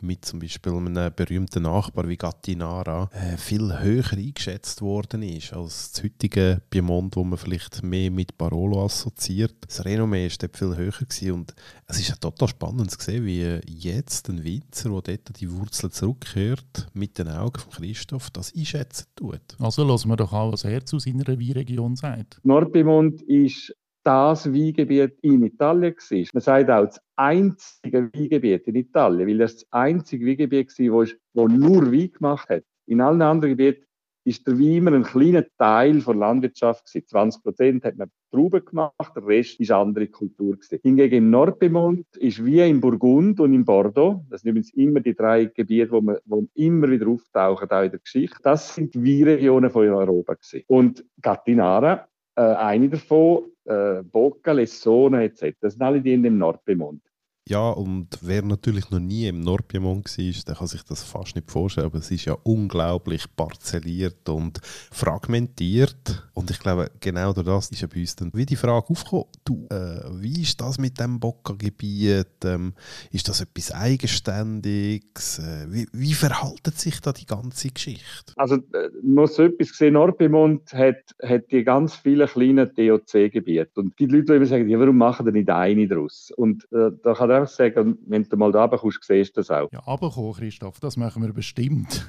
mit 0.00 0.24
zum 0.24 0.40
Beispiel 0.40 0.72
einem 0.72 1.12
berühmten 1.14 1.62
Nachbar 1.62 2.08
wie 2.08 2.16
Gattinara 2.16 3.08
äh, 3.12 3.36
viel 3.36 3.80
höher 3.80 4.12
eingeschätzt 4.12 4.80
worden 4.82 5.22
ist 5.22 5.52
als 5.52 5.92
das 5.92 6.02
heutige 6.02 6.62
Piemont, 6.70 7.16
wo 7.16 7.24
man 7.24 7.38
vielleicht 7.38 7.82
mehr 7.82 8.10
mit 8.10 8.36
Barolo 8.38 8.84
assoziiert. 8.84 9.54
Das 9.66 9.84
Renommee 9.84 10.26
ist 10.26 10.35
dort 10.38 10.56
viel 10.56 10.76
höher 10.76 10.90
gewesen 10.90 11.32
und 11.32 11.54
es 11.86 11.98
ist 11.98 12.08
ja 12.08 12.16
total 12.16 12.48
spannend 12.48 12.90
zu 12.90 13.00
sehen, 13.00 13.24
wie 13.24 13.60
jetzt 13.66 14.28
ein 14.28 14.44
Winzer, 14.44 14.90
der 14.90 15.18
dort 15.18 15.40
die 15.40 15.50
Wurzeln 15.50 15.92
zurückkehrt, 15.92 16.88
mit 16.94 17.18
den 17.18 17.28
Augen 17.28 17.58
von 17.58 17.72
Christoph 17.72 18.30
das 18.30 18.54
einschätzen 18.54 19.06
tut. 19.16 19.40
Also 19.58 19.84
lassen 19.84 20.08
wir 20.08 20.16
doch 20.16 20.32
auch, 20.32 20.52
was 20.52 20.64
er 20.64 20.84
zu 20.84 20.98
seiner 20.98 21.26
Weinregion 21.26 21.96
sagt. 21.96 22.40
Nordpiemont 22.42 23.22
ist 23.22 23.74
das 24.06 24.46
Weingebiet 24.52 25.18
in 25.22 25.42
Italien 25.42 25.94
war. 25.96 26.24
Man 26.32 26.40
sagt 26.40 26.70
auch 26.70 26.86
das 26.86 27.00
einzige 27.16 28.08
Weingebiet 28.12 28.68
in 28.68 28.76
Italien, 28.76 29.26
weil 29.26 29.38
das 29.38 29.54
das 29.54 29.66
einzige 29.72 30.26
Weingebiet 30.26 30.78
war, 30.78 31.04
das 31.04 31.14
nur 31.34 31.92
Wein 31.92 32.12
gemacht 32.12 32.48
hat. 32.48 32.62
In 32.86 33.00
allen 33.00 33.20
anderen 33.20 33.56
Gebieten 33.56 33.84
ist 34.26 34.46
der 34.46 34.58
Wein 34.58 34.78
immer 34.78 34.92
ein 34.92 35.04
kleiner 35.04 35.44
Teil 35.56 36.00
der 36.00 36.14
Landwirtschaft 36.14 36.84
gewesen. 36.86 37.06
20 37.06 37.42
Prozent 37.44 37.84
hat 37.84 37.96
man 37.96 38.10
Trauben 38.32 38.64
gemacht, 38.64 39.12
der 39.14 39.24
Rest 39.24 39.60
ist 39.60 39.70
andere 39.70 40.08
Kultur 40.08 40.56
gewesen. 40.56 40.80
Hingegen 40.82 41.14
im 41.14 41.30
Nordpiemont 41.30 42.04
ist 42.16 42.44
wie 42.44 42.60
in 42.60 42.80
Burgund 42.80 43.38
und 43.38 43.54
in 43.54 43.64
Bordeaux, 43.64 44.24
das 44.28 44.42
sind 44.42 44.50
übrigens 44.50 44.74
immer 44.74 45.00
die 45.00 45.14
drei 45.14 45.44
Gebiete, 45.44 45.92
wo 45.92 46.00
man, 46.00 46.18
wo 46.24 46.44
immer 46.54 46.90
wieder 46.90 47.06
auftauchen, 47.06 47.70
auch 47.70 47.82
in 47.82 47.90
der 47.90 48.00
Geschichte, 48.00 48.38
das 48.42 48.74
sind 48.74 48.94
die 48.94 49.04
Weinregionen 49.04 49.70
von 49.70 49.88
Europa 49.88 50.34
gewesen. 50.34 50.64
Und 50.66 51.04
Gattinara, 51.22 52.08
äh, 52.34 52.40
eine 52.40 52.88
davon, 52.88 53.44
äh, 53.64 54.02
Bocca, 54.02 54.52
Lessone 54.52 55.22
etc., 55.24 55.56
das 55.60 55.74
sind 55.74 55.82
alle 55.82 56.00
die 56.00 56.12
in 56.12 56.24
dem 56.24 56.36
Nordpiemont. 56.36 57.00
Ja, 57.48 57.70
und 57.70 58.08
wer 58.22 58.42
natürlich 58.42 58.90
noch 58.90 58.98
nie 58.98 59.28
im 59.28 59.40
Nordpiemont 59.40 60.06
war, 60.06 60.42
der 60.48 60.54
kann 60.56 60.66
sich 60.66 60.82
das 60.82 61.04
fast 61.04 61.36
nicht 61.36 61.48
vorstellen, 61.48 61.86
aber 61.86 61.98
es 61.98 62.10
ist 62.10 62.24
ja 62.24 62.36
unglaublich 62.42 63.24
parzelliert 63.36 64.28
und 64.28 64.58
fragmentiert. 64.90 66.28
Und 66.34 66.50
ich 66.50 66.58
glaube, 66.58 66.90
genau 66.98 67.32
durch 67.32 67.46
das 67.46 67.70
ist 67.70 67.82
ja 67.82 67.86
bei 67.86 68.00
uns 68.00 68.16
dann 68.16 68.32
wie 68.34 68.46
die 68.46 68.56
Frage 68.56 68.88
aufgekommen, 68.88 69.26
du, 69.44 69.64
äh, 69.70 70.00
wie 70.20 70.42
ist 70.42 70.60
das 70.60 70.78
mit 70.78 70.98
dem 70.98 71.20
Bocca-Gebiet? 71.20 72.44
Ähm, 72.44 72.72
ist 73.12 73.28
das 73.28 73.40
etwas 73.40 73.70
Eigenständiges? 73.70 75.38
Äh, 75.38 75.66
wie, 75.68 75.86
wie 75.92 76.14
verhaltet 76.14 76.80
sich 76.80 77.00
da 77.00 77.12
die 77.12 77.26
ganze 77.26 77.68
Geschichte? 77.68 78.32
Also, 78.34 78.56
äh, 78.56 78.90
muss 79.04 79.36
so 79.36 79.44
etwas 79.44 79.68
sehen, 79.68 79.94
Nordpiemont 79.94 80.72
hat, 80.74 81.14
hat 81.22 81.52
die 81.52 81.62
ganz 81.62 81.94
viele 81.94 82.26
kleine 82.26 82.66
DOC-Gebiete. 82.66 83.70
Und 83.80 83.96
die 84.00 84.06
Leute, 84.06 84.32
die 84.32 84.32
immer 84.32 84.46
sagen, 84.46 84.68
ja, 84.68 84.80
warum 84.80 84.98
machen 84.98 85.26
die 85.26 85.32
nicht 85.32 85.48
eine 85.48 85.86
daraus? 85.86 86.32
Und 86.36 86.64
äh, 86.72 86.90
da 87.04 87.14
kann 87.14 87.35
einfach 87.36 87.52
sagen, 87.52 87.98
wenn 88.06 88.24
du 88.24 88.36
mal 88.36 88.52
da 88.52 88.62
runterkommst, 88.62 89.04
siehst 89.04 89.36
du 89.36 89.40
das 89.40 89.50
auch. 89.50 89.68
Ja, 89.72 89.80
runterkommen, 89.80 90.34
Christoph, 90.34 90.80
das 90.80 90.96
machen 90.96 91.22
wir 91.22 91.32
bestimmt. 91.32 92.06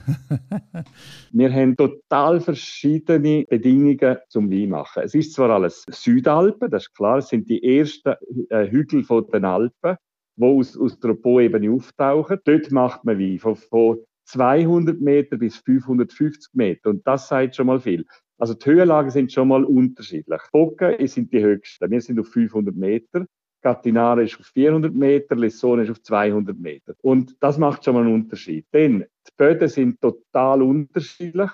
wir 1.31 1.53
haben 1.53 1.75
total 1.75 2.41
verschiedene 2.41 3.45
Bedingungen 3.49 4.17
zum 4.29 4.51
Wein 4.51 4.69
machen. 4.69 5.03
Es 5.03 5.13
ist 5.13 5.33
zwar 5.33 5.49
alles 5.49 5.83
Südalpen, 5.89 6.71
das 6.71 6.83
ist 6.83 6.95
klar, 6.95 7.19
es 7.19 7.29
sind 7.29 7.49
die 7.49 7.63
ersten 7.63 8.15
äh, 8.49 8.69
Hügel 8.69 9.03
von 9.03 9.27
den 9.31 9.45
Alpen, 9.45 9.97
die 10.35 10.45
aus, 10.45 10.77
aus 10.77 10.99
der 10.99 11.13
Po-Ebene 11.13 11.71
auftauchen. 11.71 12.39
Dort 12.43 12.71
macht 12.71 13.03
man 13.05 13.19
Wein 13.19 13.39
von, 13.39 13.55
von 13.55 13.97
200 14.25 14.99
Meter 14.99 15.37
bis 15.37 15.57
550 15.57 16.53
Meter 16.53 16.89
und 16.89 17.05
das 17.07 17.27
sagt 17.27 17.55
schon 17.55 17.67
mal 17.67 17.79
viel. 17.79 18.05
Also 18.37 18.53
die 18.53 18.65
Höhenlagen 18.65 19.09
sind 19.09 19.31
schon 19.31 19.47
mal 19.47 19.63
unterschiedlich. 19.63 20.41
Bocken 20.51 21.07
sind 21.07 21.33
die 21.33 21.41
höchsten. 21.41 21.89
Wir 21.89 22.01
sind 22.01 22.19
auf 22.19 22.27
500 22.27 22.75
Meter. 22.75 23.25
Gattinara 23.67 24.21
ist 24.21 24.39
auf 24.39 24.45
400 24.45 24.93
Meter, 24.93 25.35
Lessone 25.35 25.83
ist 25.83 25.89
auf 25.89 26.01
200 26.01 26.57
Meter. 26.57 26.93
Und 27.01 27.35
das 27.41 27.57
macht 27.57 27.83
schon 27.83 27.95
mal 27.95 28.05
einen 28.05 28.13
Unterschied. 28.13 28.65
Denn 28.73 28.99
die 29.27 29.31
Böden 29.35 29.67
sind 29.67 29.99
total 29.99 30.61
unterschiedlich. 30.61 31.51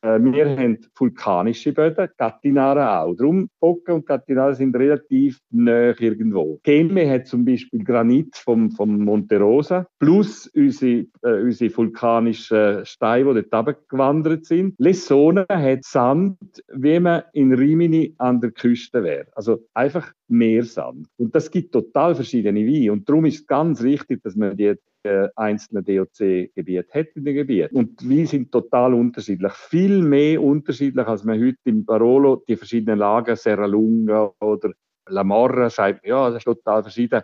Äh, 0.00 0.20
wir 0.20 0.56
haben 0.56 0.78
vulkanische 0.94 1.72
Böden, 1.72 2.08
Gattinara 2.16 3.02
auch. 3.02 3.16
Darum, 3.16 3.48
Bocca 3.58 3.94
und 3.94 4.06
Gattinara 4.06 4.54
sind 4.54 4.76
relativ 4.76 5.40
nah 5.50 5.92
irgendwo. 5.98 6.60
Gemme 6.62 7.10
hat 7.10 7.26
zum 7.26 7.44
Beispiel 7.44 7.82
Granit 7.82 8.36
vom, 8.36 8.70
vom 8.70 8.98
Monte 9.00 9.40
Rosa, 9.40 9.88
plus 9.98 10.46
unsere, 10.54 11.06
äh, 11.22 11.42
unsere 11.42 11.76
vulkanischen 11.76 12.86
Steine, 12.86 13.42
die 13.42 13.50
dort 13.50 13.88
gewandert 13.88 14.44
sind. 14.44 14.76
Lessone 14.78 15.46
hat 15.48 15.82
Sand, 15.82 16.38
wie 16.72 17.00
man 17.00 17.24
in 17.32 17.52
Rimini 17.52 18.14
an 18.18 18.40
der 18.40 18.52
Küste 18.52 19.02
wäre. 19.02 19.26
Also 19.34 19.64
einfach 19.74 20.12
Meersand. 20.28 21.06
Und 21.16 21.34
das 21.34 21.50
gibt 21.50 21.72
total 21.72 22.14
verschiedene 22.14 22.66
Weine. 22.66 22.92
Und 22.92 23.08
darum 23.08 23.26
ist 23.26 23.40
es 23.40 23.46
ganz 23.46 23.82
wichtig, 23.82 24.22
dass 24.22 24.36
man 24.36 24.56
die 24.56 24.74
äh, 25.02 25.28
einzelne 25.36 25.82
DOC-Gebiete 25.82 26.92
hat 26.92 27.08
in 27.14 27.24
den 27.24 27.34
Gebieten. 27.34 27.76
Und 27.76 28.08
Weine 28.08 28.26
sind 28.26 28.50
total 28.50 28.94
unterschiedlich. 28.94 29.52
Viel 29.52 30.02
mehr 30.02 30.42
unterschiedlich, 30.42 31.06
als 31.06 31.24
man 31.24 31.40
heute 31.40 31.58
im 31.64 31.84
Barolo 31.84 32.42
die 32.48 32.56
verschiedenen 32.56 32.98
Lagen, 32.98 33.36
Serra 33.36 33.66
Lunga 33.66 34.32
oder 34.40 34.72
La 35.08 35.22
Morra, 35.22 35.70
sagt, 35.70 36.06
ja, 36.06 36.28
das 36.28 36.38
ist 36.38 36.44
total 36.44 36.82
verschieden 36.82 37.22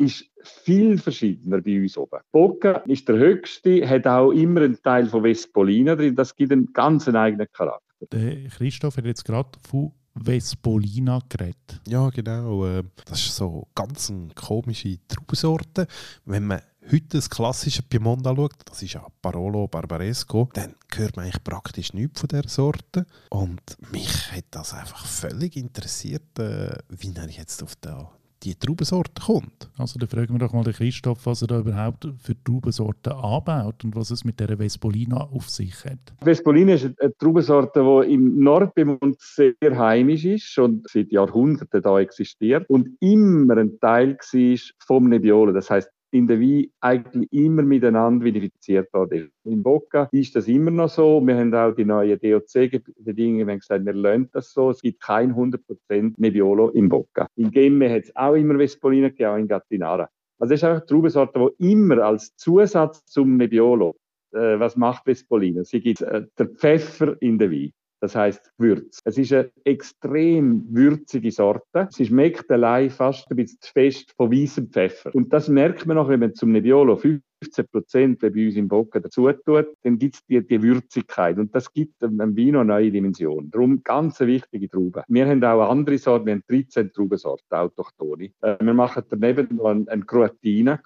ist 0.00 0.30
viel 0.40 0.96
verschiedener 0.96 1.60
bei 1.60 1.78
uns 1.78 1.96
oben. 1.98 2.20
Bocca 2.32 2.78
ist 2.86 3.06
der 3.06 3.16
höchste, 3.16 3.86
hat 3.86 4.06
auch 4.06 4.30
immer 4.30 4.62
einen 4.62 4.80
Teil 4.82 5.06
von 5.06 5.22
Vespolina 5.22 5.94
drin. 5.94 6.16
Das 6.16 6.34
gibt 6.34 6.52
einen 6.52 6.72
ganz 6.72 7.06
eigenen 7.06 7.46
Charakter. 7.52 8.06
Der 8.10 8.48
Christoph 8.48 8.96
hat 8.96 9.04
jetzt 9.04 9.24
gerade 9.24 9.50
von 9.68 9.92
Vespolina 10.14 11.20
geredet. 11.28 11.80
Ja, 11.86 12.10
genau. 12.10 12.66
Äh, 12.66 12.84
das 13.04 13.20
ist 13.20 13.36
so 13.36 13.68
ganz 13.74 14.10
eine 14.10 14.28
komische 14.34 14.98
Traubensorte. 15.08 15.86
Wenn 16.24 16.46
man 16.46 16.60
heute 16.90 17.08
das 17.08 17.30
klassische 17.30 17.82
Piemont 17.82 18.26
anschaut, 18.26 18.54
das 18.64 18.82
ist 18.82 18.94
ja 18.94 19.06
Barolo 19.22 19.68
Barbaresco, 19.68 20.48
dann 20.52 20.74
hört 20.94 21.16
man 21.16 21.26
eigentlich 21.26 21.44
praktisch 21.44 21.92
nichts 21.92 22.20
von 22.20 22.28
dieser 22.28 22.48
Sorte. 22.48 23.06
Und 23.30 23.62
mich 23.92 24.32
hat 24.32 24.46
das 24.50 24.74
einfach 24.74 25.06
völlig 25.06 25.56
interessiert, 25.56 26.38
äh, 26.38 26.74
wie 26.88 27.14
er 27.14 27.28
jetzt 27.28 27.62
auf 27.62 27.76
der 27.76 28.10
die 28.42 28.54
Traubensorte 28.54 29.22
kommt. 29.24 29.70
Also 29.76 29.98
da 29.98 30.06
fragen 30.06 30.34
wir 30.34 30.38
doch 30.38 30.52
mal 30.52 30.64
den 30.64 30.72
Christoph, 30.72 31.26
was 31.26 31.42
er 31.42 31.48
da 31.48 31.60
überhaupt 31.60 32.08
für 32.18 32.34
Traubensorten 32.42 33.12
anbaut 33.12 33.84
und 33.84 33.94
was 33.94 34.10
es 34.10 34.24
mit 34.24 34.40
der 34.40 34.58
Vespolina 34.58 35.16
auf 35.16 35.50
sich 35.50 35.84
hat. 35.84 35.98
Vespolina 36.22 36.74
ist 36.74 36.84
eine 36.84 37.16
Traubensorte, 37.18 37.82
die 37.82 38.14
im 38.14 38.42
Nordpiemont 38.42 39.20
sehr 39.20 39.54
heimisch 39.62 40.24
ist 40.24 40.58
und 40.58 40.88
seit 40.88 41.12
Jahrhunderten 41.12 41.82
da 41.82 42.00
existiert 42.00 42.68
und 42.70 42.88
immer 43.00 43.56
ein 43.56 43.78
Teil 43.80 44.16
war 44.16 44.58
vom 44.86 45.08
Nebbiolo. 45.08 45.52
Das 45.52 45.70
heißt, 45.70 45.90
in 46.10 46.26
der 46.26 46.40
Wein 46.40 46.66
eigentlich 46.80 47.32
immer 47.32 47.62
miteinander 47.62 48.24
vinifiziert 48.24 48.92
worden 48.92 49.30
In 49.44 49.62
Bocca 49.62 50.08
ist 50.12 50.34
das 50.36 50.48
immer 50.48 50.70
noch 50.70 50.88
so. 50.88 51.20
Wir 51.24 51.36
haben 51.36 51.54
auch 51.54 51.72
die 51.72 51.84
neuen 51.84 52.18
DOC-Bedingungen, 52.18 53.46
wir 53.46 53.52
haben 53.52 53.60
gesagt, 53.60 53.84
wir 53.84 53.92
lernen 53.92 54.28
das 54.32 54.52
so. 54.52 54.70
Es 54.70 54.82
gibt 54.82 55.00
kein 55.00 55.34
100% 55.34 56.14
Nebbiolo 56.16 56.70
in 56.70 56.88
Bocca. 56.88 57.26
In 57.36 57.50
Gemme 57.50 57.90
hat 57.90 58.04
es 58.04 58.16
auch 58.16 58.34
immer 58.34 58.58
Vespolina 58.58 59.08
gegeben, 59.08 59.30
auch 59.30 59.36
in 59.36 59.48
Gattinara. 59.48 60.08
Also 60.38 60.52
das 60.52 60.60
ist 60.60 60.64
einfach 60.64 60.80
eine 60.80 60.86
Traubensorte, 60.86 61.50
die 61.58 61.72
immer 61.72 61.98
als 61.98 62.34
Zusatz 62.36 63.04
zum 63.04 63.36
Nebbiolo, 63.36 63.96
äh, 64.32 64.58
was 64.58 64.76
macht 64.76 65.04
Vespolina? 65.04 65.64
Sie 65.64 65.80
gibt 65.80 66.00
äh, 66.00 66.26
der 66.38 66.46
Pfeffer 66.46 67.16
in 67.20 67.38
der 67.38 67.50
Wein 67.50 67.72
das 68.00 68.14
heißt 68.14 68.52
Gewürz. 68.58 69.00
Es 69.04 69.18
ist 69.18 69.32
eine 69.32 69.50
extrem 69.64 70.64
würzige 70.70 71.30
Sorte. 71.30 71.88
Sie 71.90 72.06
schmeckt 72.06 72.50
allein 72.50 72.90
fast 72.90 73.30
ein 73.30 73.36
bisschen 73.36 73.58
fest 73.62 74.12
von 74.16 74.32
weißem 74.32 74.68
Pfeffer. 74.70 75.14
Und 75.14 75.32
das 75.32 75.48
merkt 75.48 75.86
man 75.86 75.98
auch, 75.98 76.08
wenn 76.08 76.20
man 76.20 76.34
zum 76.34 76.52
Nebbiolo 76.52 76.96
50 76.96 77.30
15 77.42 77.68
Prozent, 77.68 78.20
bei 78.20 78.28
uns 78.28 78.56
im 78.56 78.68
Bocken 78.68 79.02
dazu 79.02 79.30
tut, 79.32 79.68
dann 79.82 79.98
gibt 79.98 80.16
es 80.16 80.26
die, 80.26 80.46
die 80.46 80.62
Würzigkeit. 80.62 81.38
Und 81.38 81.54
das 81.54 81.72
gibt 81.72 82.02
einem 82.02 82.36
Vino 82.36 82.60
eine 82.60 82.68
neue 82.68 82.90
Dimension. 82.90 83.50
Darum 83.50 83.82
ganz 83.82 84.20
eine 84.20 84.32
wichtige 84.32 84.68
Traube. 84.68 85.04
Wir 85.08 85.26
haben 85.26 85.42
auch 85.42 85.70
andere 85.70 85.98
Sorten, 85.98 86.26
wir 86.26 86.34
haben 86.34 86.44
13 86.48 86.92
Traubensorten, 86.92 87.56
autochtone. 87.56 88.30
Äh, 88.42 88.56
wir 88.60 88.74
machen 88.74 89.04
daneben 89.08 89.56
noch 89.56 89.66
einen, 89.66 89.88
einen. 89.88 90.06
Croatina 90.06 90.78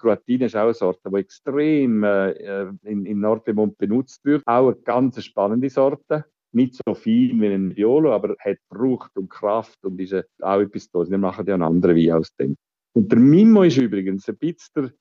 ist 0.45 0.55
auch 0.55 0.61
eine 0.61 0.73
Sorte, 0.73 1.09
die 1.09 1.17
extrem 1.17 2.03
äh, 2.03 2.31
äh 2.31 2.71
in, 2.83 3.05
in 3.05 3.19
Nordpemont 3.19 3.77
benutzt 3.77 4.23
wird. 4.23 4.43
Auch 4.45 4.67
eine 4.67 4.77
ganz 4.77 5.21
spannende 5.23 5.69
Sorte 5.69 6.25
nicht 6.55 6.75
so 6.85 6.93
viel 6.93 7.39
wie 7.39 7.47
ein 7.47 7.75
Violo, 7.75 8.13
aber 8.13 8.35
hat 8.39 8.57
Frucht 8.69 9.15
und 9.17 9.29
Kraft 9.29 9.83
und 9.83 9.99
ist 9.99 10.15
auch 10.41 10.59
etwas 10.59 10.89
da. 10.89 11.07
Wir 11.07 11.17
machen 11.17 11.45
ja 11.45 11.53
einen 11.53 11.63
anderen 11.63 11.95
Wein 11.95 12.11
aus 12.13 12.33
dem. 12.35 12.55
Und 12.93 13.11
der 13.11 13.19
Mimo 13.19 13.63
ist 13.63 13.77
übrigens 13.77 14.27
ein 14.29 14.37
bisschen 14.37 14.91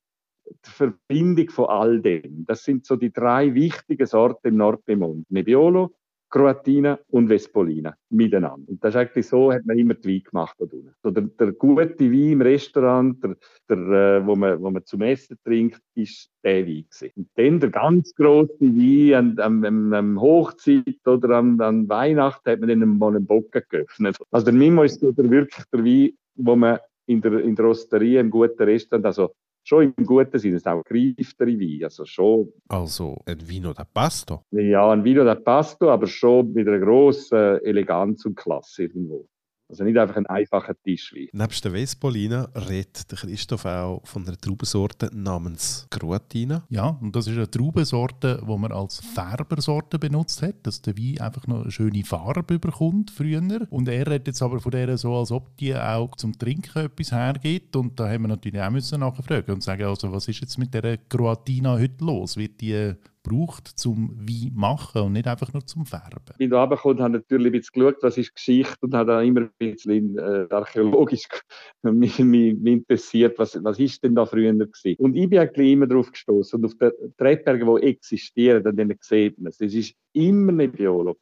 die 0.46 0.70
Verbindung 0.70 1.48
von 1.50 1.66
all 1.66 2.00
dem. 2.00 2.44
Das 2.46 2.64
sind 2.64 2.84
so 2.84 2.96
die 2.96 3.12
drei 3.12 3.54
wichtigen 3.54 4.06
Sorten 4.06 4.48
im 4.48 4.56
Nordpemont. 4.56 5.30
Nebbiolo, 5.30 5.94
Croatina 6.34 6.98
und 7.10 7.28
Vespolina 7.28 7.94
miteinander. 8.10 8.68
Und 8.68 8.82
das 8.82 8.94
ist 8.94 9.00
eigentlich 9.00 9.28
so, 9.28 9.52
hat 9.52 9.64
man 9.66 9.78
immer 9.78 9.94
die 9.94 10.14
Wein 10.14 10.22
gemacht 10.24 10.56
da 10.58 10.64
unten. 10.64 10.92
So 11.00 11.12
der, 11.12 11.22
der 11.22 11.52
gute 11.52 12.10
Wein 12.10 12.32
im 12.32 12.42
Restaurant, 12.42 13.22
der, 13.22 13.36
der, 13.68 13.78
äh, 13.78 14.26
wo, 14.26 14.34
man, 14.34 14.60
wo 14.60 14.68
man 14.68 14.84
zum 14.84 15.02
Essen 15.02 15.38
trinkt, 15.44 15.80
ist 15.94 16.28
der 16.42 16.66
Wein 16.66 16.86
gewesen. 16.90 17.10
Und 17.14 17.28
dann 17.36 17.60
der 17.60 17.70
ganz 17.70 18.12
grosse 18.16 18.50
Wein 18.60 19.38
an, 19.38 19.64
an, 19.64 19.94
an 19.94 20.20
Hochzeit 20.20 21.06
oder 21.06 21.38
an, 21.38 21.60
an 21.60 21.88
Weihnachten 21.88 22.50
hat 22.50 22.58
man 22.58 22.68
dann 22.68 22.82
einen, 22.82 23.00
einen 23.00 23.26
Bocken 23.26 23.62
geöffnet. 23.68 24.16
Also 24.32 24.46
der 24.46 24.54
Mimo 24.54 24.82
ist 24.82 24.98
so 24.98 25.12
der, 25.12 25.30
wirklich 25.30 25.64
der 25.72 25.84
Wein, 25.84 26.18
wo 26.34 26.56
man 26.56 26.80
in 27.06 27.20
der, 27.20 27.44
in 27.44 27.54
der 27.54 27.66
Osteria 27.66 28.20
im 28.20 28.30
guten 28.30 28.64
Restaurant, 28.64 29.06
also 29.06 29.32
schon 29.64 29.94
im 29.96 30.04
guten 30.06 30.38
Sinne, 30.38 30.56
es 30.56 30.66
auch 30.66 30.84
gereiftere 30.84 31.48
Wein. 31.58 31.84
Also, 31.84 32.04
schon, 32.04 32.52
also 32.68 33.16
ein 33.26 33.48
Vino 33.48 33.72
da 33.72 33.84
Pasto? 33.84 34.44
Ja, 34.50 34.90
ein 34.90 35.02
Vino 35.04 35.24
da 35.24 35.34
Pasto, 35.34 35.90
aber 35.90 36.06
schon 36.06 36.52
mit 36.52 36.68
einer 36.68 36.78
grossen 36.78 37.60
Eleganz 37.64 38.24
und 38.24 38.36
Klasse 38.36 38.84
irgendwo. 38.84 39.28
Also 39.68 39.82
nicht 39.82 39.96
einfach 39.96 40.16
ein 40.16 40.26
einfacher 40.26 40.74
Tischwein. 40.82 41.28
Nebst 41.32 41.64
der 41.64 41.72
Vespolina 41.72 42.48
redet 42.68 43.10
der 43.10 43.18
Christoph 43.18 43.64
auch 43.64 44.06
von 44.06 44.26
einer 44.26 44.36
Traubensorte 44.36 45.10
namens 45.12 45.86
Croatina. 45.90 46.64
Ja, 46.68 46.98
und 47.00 47.16
das 47.16 47.26
ist 47.26 47.36
eine 47.36 47.50
Traubensorte, 47.50 48.42
die 48.46 48.58
man 48.58 48.72
als 48.72 49.00
Färbersorte 49.00 49.98
benutzt 49.98 50.42
hat, 50.42 50.66
dass 50.66 50.82
der 50.82 50.96
Wein 50.98 51.20
einfach 51.20 51.46
noch 51.46 51.62
eine 51.62 51.70
schöne 51.70 52.04
Farbe 52.04 52.58
bekommt 52.58 53.10
früher. 53.10 53.34
Und 53.70 53.88
er 53.88 54.06
redet 54.06 54.28
jetzt 54.28 54.42
aber 54.42 54.60
von 54.60 54.70
der 54.70 54.96
so, 54.98 55.16
als 55.16 55.32
ob 55.32 55.56
die 55.56 55.74
auch 55.74 56.14
zum 56.16 56.38
Trinken 56.38 56.84
etwas 56.84 57.12
hergibt. 57.12 57.74
Und 57.74 57.98
da 57.98 58.08
haben 58.08 58.22
wir 58.22 58.28
natürlich 58.28 58.60
auch 58.60 58.70
müssen 58.70 59.00
nachfragen 59.00 59.52
und 59.52 59.62
sagen, 59.62 59.84
also 59.84 60.12
was 60.12 60.28
ist 60.28 60.40
jetzt 60.40 60.58
mit 60.58 60.74
der 60.74 60.98
Croatina 60.98 61.78
heute 61.78 62.04
los? 62.04 62.36
Wird 62.36 62.60
die 62.60 62.94
braucht 63.24 63.66
zum 63.66 64.16
Wein 64.20 64.52
machen 64.54 65.02
und 65.02 65.12
nicht 65.14 65.26
einfach 65.26 65.52
nur 65.52 65.66
zum 65.66 65.86
Färben. 65.86 66.34
Wie 66.38 66.48
da 66.48 66.62
runterkommt, 66.62 67.00
habe 67.00 67.16
ich 67.16 67.22
natürlich 67.22 67.46
ein 67.46 67.52
bisschen 67.52 67.82
geschaut, 67.82 68.02
was 68.02 68.18
ist 68.18 68.34
Geschichte 68.34 68.76
und 68.82 68.94
habe 68.94 69.12
dann 69.12 69.26
immer 69.26 69.40
ein 69.40 69.50
bisschen 69.58 70.18
äh, 70.18 70.46
archäologisch 70.50 71.26
mich, 71.82 72.18
mich, 72.18 72.54
mich, 72.54 72.72
interessiert, 72.74 73.38
was, 73.38 73.58
was 73.64 73.78
ist 73.78 74.04
denn 74.04 74.14
da 74.14 74.26
früher 74.26 74.52
gewesen. 74.52 74.96
Und 74.98 75.16
ich 75.16 75.28
bin 75.28 75.40
eigentlich 75.40 75.72
immer 75.72 75.86
darauf 75.86 76.12
gestoßen 76.12 76.58
und 76.58 76.66
auf 76.66 76.74
den 76.78 76.92
Rebbergen, 77.20 77.76
die 77.76 77.86
existieren, 77.88 78.62
dann 78.62 78.94
sieht 79.00 79.38
man 79.38 79.50
es. 79.50 79.60
Es 79.60 79.74
ist 79.74 79.94
immer 80.12 80.52
eine 80.52 80.68
Biolo, 80.68 81.16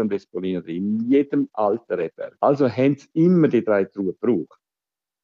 und 0.00 0.10
Vespolina 0.10 0.60
drin, 0.60 1.00
in 1.00 1.10
jedem 1.10 1.48
alten 1.52 1.92
Rebberg. 1.92 2.36
Also 2.40 2.68
haben 2.68 2.96
sie 2.96 3.08
immer 3.12 3.48
die 3.48 3.64
drei 3.64 3.84
Trauben 3.84 4.16
gebraucht. 4.18 4.58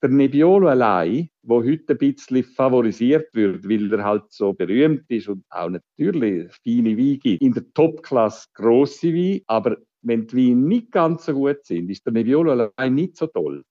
Der 0.00 0.11
Nebbiolo 0.11 0.69
allein, 0.69 1.28
wo 1.43 1.62
heute 1.62 1.95
ein 1.95 1.99
bisschen 1.99 2.45
favorisiert 2.45 3.35
wird, 3.35 3.69
weil 3.69 3.93
er 3.93 4.05
halt 4.05 4.25
so 4.28 4.52
berühmt 4.52 5.05
ist 5.09 5.28
und 5.28 5.45
auch 5.50 5.71
natürlich 5.71 6.52
feine 6.62 6.97
Weine 6.97 7.19
gibt. 7.19 7.43
In 7.43 7.52
der 7.52 7.64
Topklasse 7.75 8.47
grosse 8.55 9.12
Weine, 9.12 9.40
aber 9.49 9.76
wenn 10.02 10.28
die 10.28 10.37
Weine 10.37 10.61
nicht 10.61 10.93
ganz 10.93 11.26
so 11.26 11.35
gut 11.35 11.64
sind, 11.64 11.90
ist 11.90 12.07
der 12.07 12.12
Nebbiolo 12.12 12.52
allein 12.52 12.95
nicht 12.95 13.17
so 13.17 13.26
toll. 13.26 13.64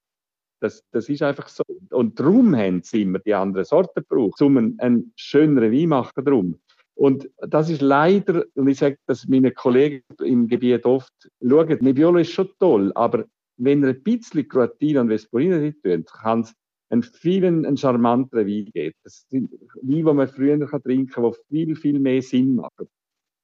Das, 0.59 0.83
das 0.91 1.07
ist 1.07 1.21
einfach 1.21 1.47
so. 1.47 1.63
Und 1.91 2.19
darum 2.19 2.55
haben 2.55 2.81
sie 2.81 3.03
immer 3.03 3.19
die 3.19 3.33
anderen 3.33 3.63
Sorten 3.63 4.01
gebraucht, 4.01 4.41
um 4.41 4.57
einen, 4.57 4.79
einen 4.79 5.13
schöneren 5.15 5.71
Wein 5.71 5.89
machen. 5.89 6.25
Darum. 6.25 6.59
Und 6.95 7.29
das 7.37 7.69
ist 7.69 7.81
leider, 7.81 8.43
und 8.55 8.67
ich 8.67 8.79
sage 8.79 8.97
das 9.05 9.27
meinen 9.27 9.53
Kollegen 9.53 10.03
im 10.23 10.47
Gebiet 10.47 10.85
oft, 10.85 11.13
schauen, 11.47 11.77
Nebbiolo 11.79 12.17
ist 12.17 12.31
schon 12.31 12.49
toll, 12.59 12.91
aber 12.95 13.25
wenn 13.57 13.83
er 13.83 13.89
ein 13.89 14.03
bisschen 14.03 14.47
Croatina 14.47 15.01
und 15.01 15.09
Vespolina 15.09 15.57
drin 15.57 16.05
tut, 16.05 16.13
kann 16.13 16.41
es 16.41 16.53
einen 16.89 17.03
vielen 17.03 17.65
einen 17.65 17.77
charmanteren 17.77 18.47
Wein 18.47 18.65
geben. 18.73 18.95
Das 19.03 19.25
sind 19.29 19.51
Weine, 19.81 19.95
die 19.95 20.03
man 20.03 20.27
früher 20.27 20.65
kann 20.67 20.81
trinken 20.81 21.11
kann, 21.11 21.31
die 21.49 21.65
viel, 21.65 21.75
viel 21.75 21.99
mehr 21.99 22.21
Sinn 22.21 22.55
machen. 22.55 22.87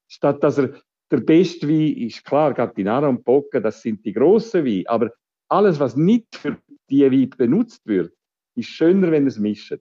Statt 0.07 0.43
dass 0.43 0.57
er 0.57 0.75
der 1.11 1.17
beste 1.17 1.67
Wein 1.67 1.97
ist, 1.97 2.23
klar, 2.23 2.53
Gattinara 2.53 3.07
und 3.07 3.23
Bocca, 3.23 3.59
das 3.59 3.81
sind 3.81 4.05
die 4.05 4.13
grossen 4.13 4.65
Weine, 4.65 4.83
aber 4.87 5.11
alles, 5.49 5.79
was 5.79 5.95
nicht 5.95 6.35
für 6.35 6.57
diese 6.89 7.11
Weine 7.11 7.27
benutzt 7.27 7.85
wird, 7.85 8.13
ist 8.55 8.69
schöner, 8.69 9.11
wenn 9.11 9.27
es 9.27 9.37
mischt. 9.37 9.77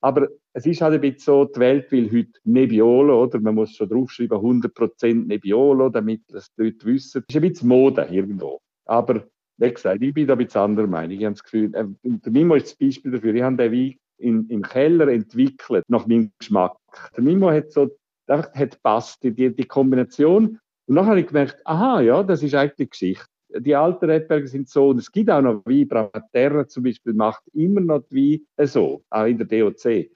Aber 0.00 0.28
es 0.52 0.66
ist 0.66 0.80
halt 0.80 0.94
ein 0.94 1.00
bisschen 1.00 1.20
so, 1.20 1.44
die 1.44 1.60
Welt 1.60 1.90
will 1.92 2.10
heute 2.10 2.32
Nebbiolo, 2.44 3.22
oder? 3.22 3.40
Man 3.40 3.54
muss 3.54 3.76
schon 3.76 3.88
draufschreiben, 3.88 4.36
100% 4.36 5.26
Nebbiolo, 5.26 5.90
damit 5.90 6.22
das 6.28 6.52
die 6.54 6.64
Leute 6.64 6.86
wissen. 6.86 7.22
Das 7.26 7.36
ist 7.36 7.42
ein 7.42 7.48
bisschen 7.48 7.68
Mode 7.68 8.08
irgendwo. 8.10 8.60
Aber 8.84 9.24
wie 9.58 9.72
gesagt, 9.72 10.02
ich 10.02 10.14
bin 10.14 10.26
da 10.26 10.34
ein 10.34 10.44
bisschen 10.44 10.60
anderer 10.60 10.86
Meinung. 10.86 11.16
Ich 11.16 11.24
habe 11.24 11.34
das 11.34 11.44
Gefühl, 11.44 11.74
äh, 11.74 11.84
der 12.02 12.32
Mimo 12.32 12.54
ist 12.54 12.66
das 12.66 12.74
Beispiel 12.76 13.12
dafür. 13.12 13.34
Ich 13.34 13.42
habe 13.42 13.56
den 13.56 13.72
Wein 13.72 13.94
in, 14.18 14.48
im 14.48 14.62
Keller 14.62 15.08
entwickelt, 15.08 15.84
nach 15.88 16.06
meinem 16.06 16.32
Geschmack. 16.38 16.76
Der 17.16 17.22
Mimo 17.22 17.50
hat 17.50 17.72
so, 17.72 17.90
einfach 18.26 18.54
hat 18.54 18.82
passt, 18.82 19.22
die, 19.22 19.54
die 19.54 19.64
Kombination. 19.64 20.58
Und 20.86 20.96
dann 20.96 21.06
habe 21.06 21.20
ich 21.20 21.26
gemerkt, 21.26 21.60
aha, 21.64 22.00
ja, 22.00 22.22
das 22.22 22.42
ist 22.42 22.54
eigentlich 22.54 22.90
Geschichte. 22.90 23.26
Die 23.58 23.76
alten 23.76 24.06
Rebberge 24.06 24.48
sind 24.48 24.68
so, 24.68 24.88
und 24.88 24.98
es 24.98 25.12
gibt 25.12 25.30
auch 25.30 25.42
noch 25.42 25.62
Wein, 25.66 25.86
Bravaterra 25.86 26.66
zum 26.66 26.84
Beispiel 26.84 27.12
macht 27.12 27.42
immer 27.52 27.80
noch 27.80 28.02
die 28.10 28.46
Wein 28.56 28.66
so, 28.66 29.04
auch 29.10 29.26
in 29.26 29.36
der 29.38 29.46
DOC. 29.46 30.10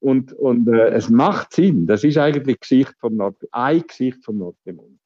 Und, 0.00 0.32
und 0.32 0.66
äh, 0.66 0.88
es 0.88 1.08
macht 1.08 1.52
Sinn. 1.52 1.86
Das 1.86 2.02
ist 2.02 2.18
eigentlich 2.18 2.58
Geschichte 2.58 2.94
vom 2.98 3.16
Nord, 3.16 3.36
eine 3.52 3.82
Geschichte 3.82 4.20
vom 4.22 4.38
Nordpemont. 4.38 4.98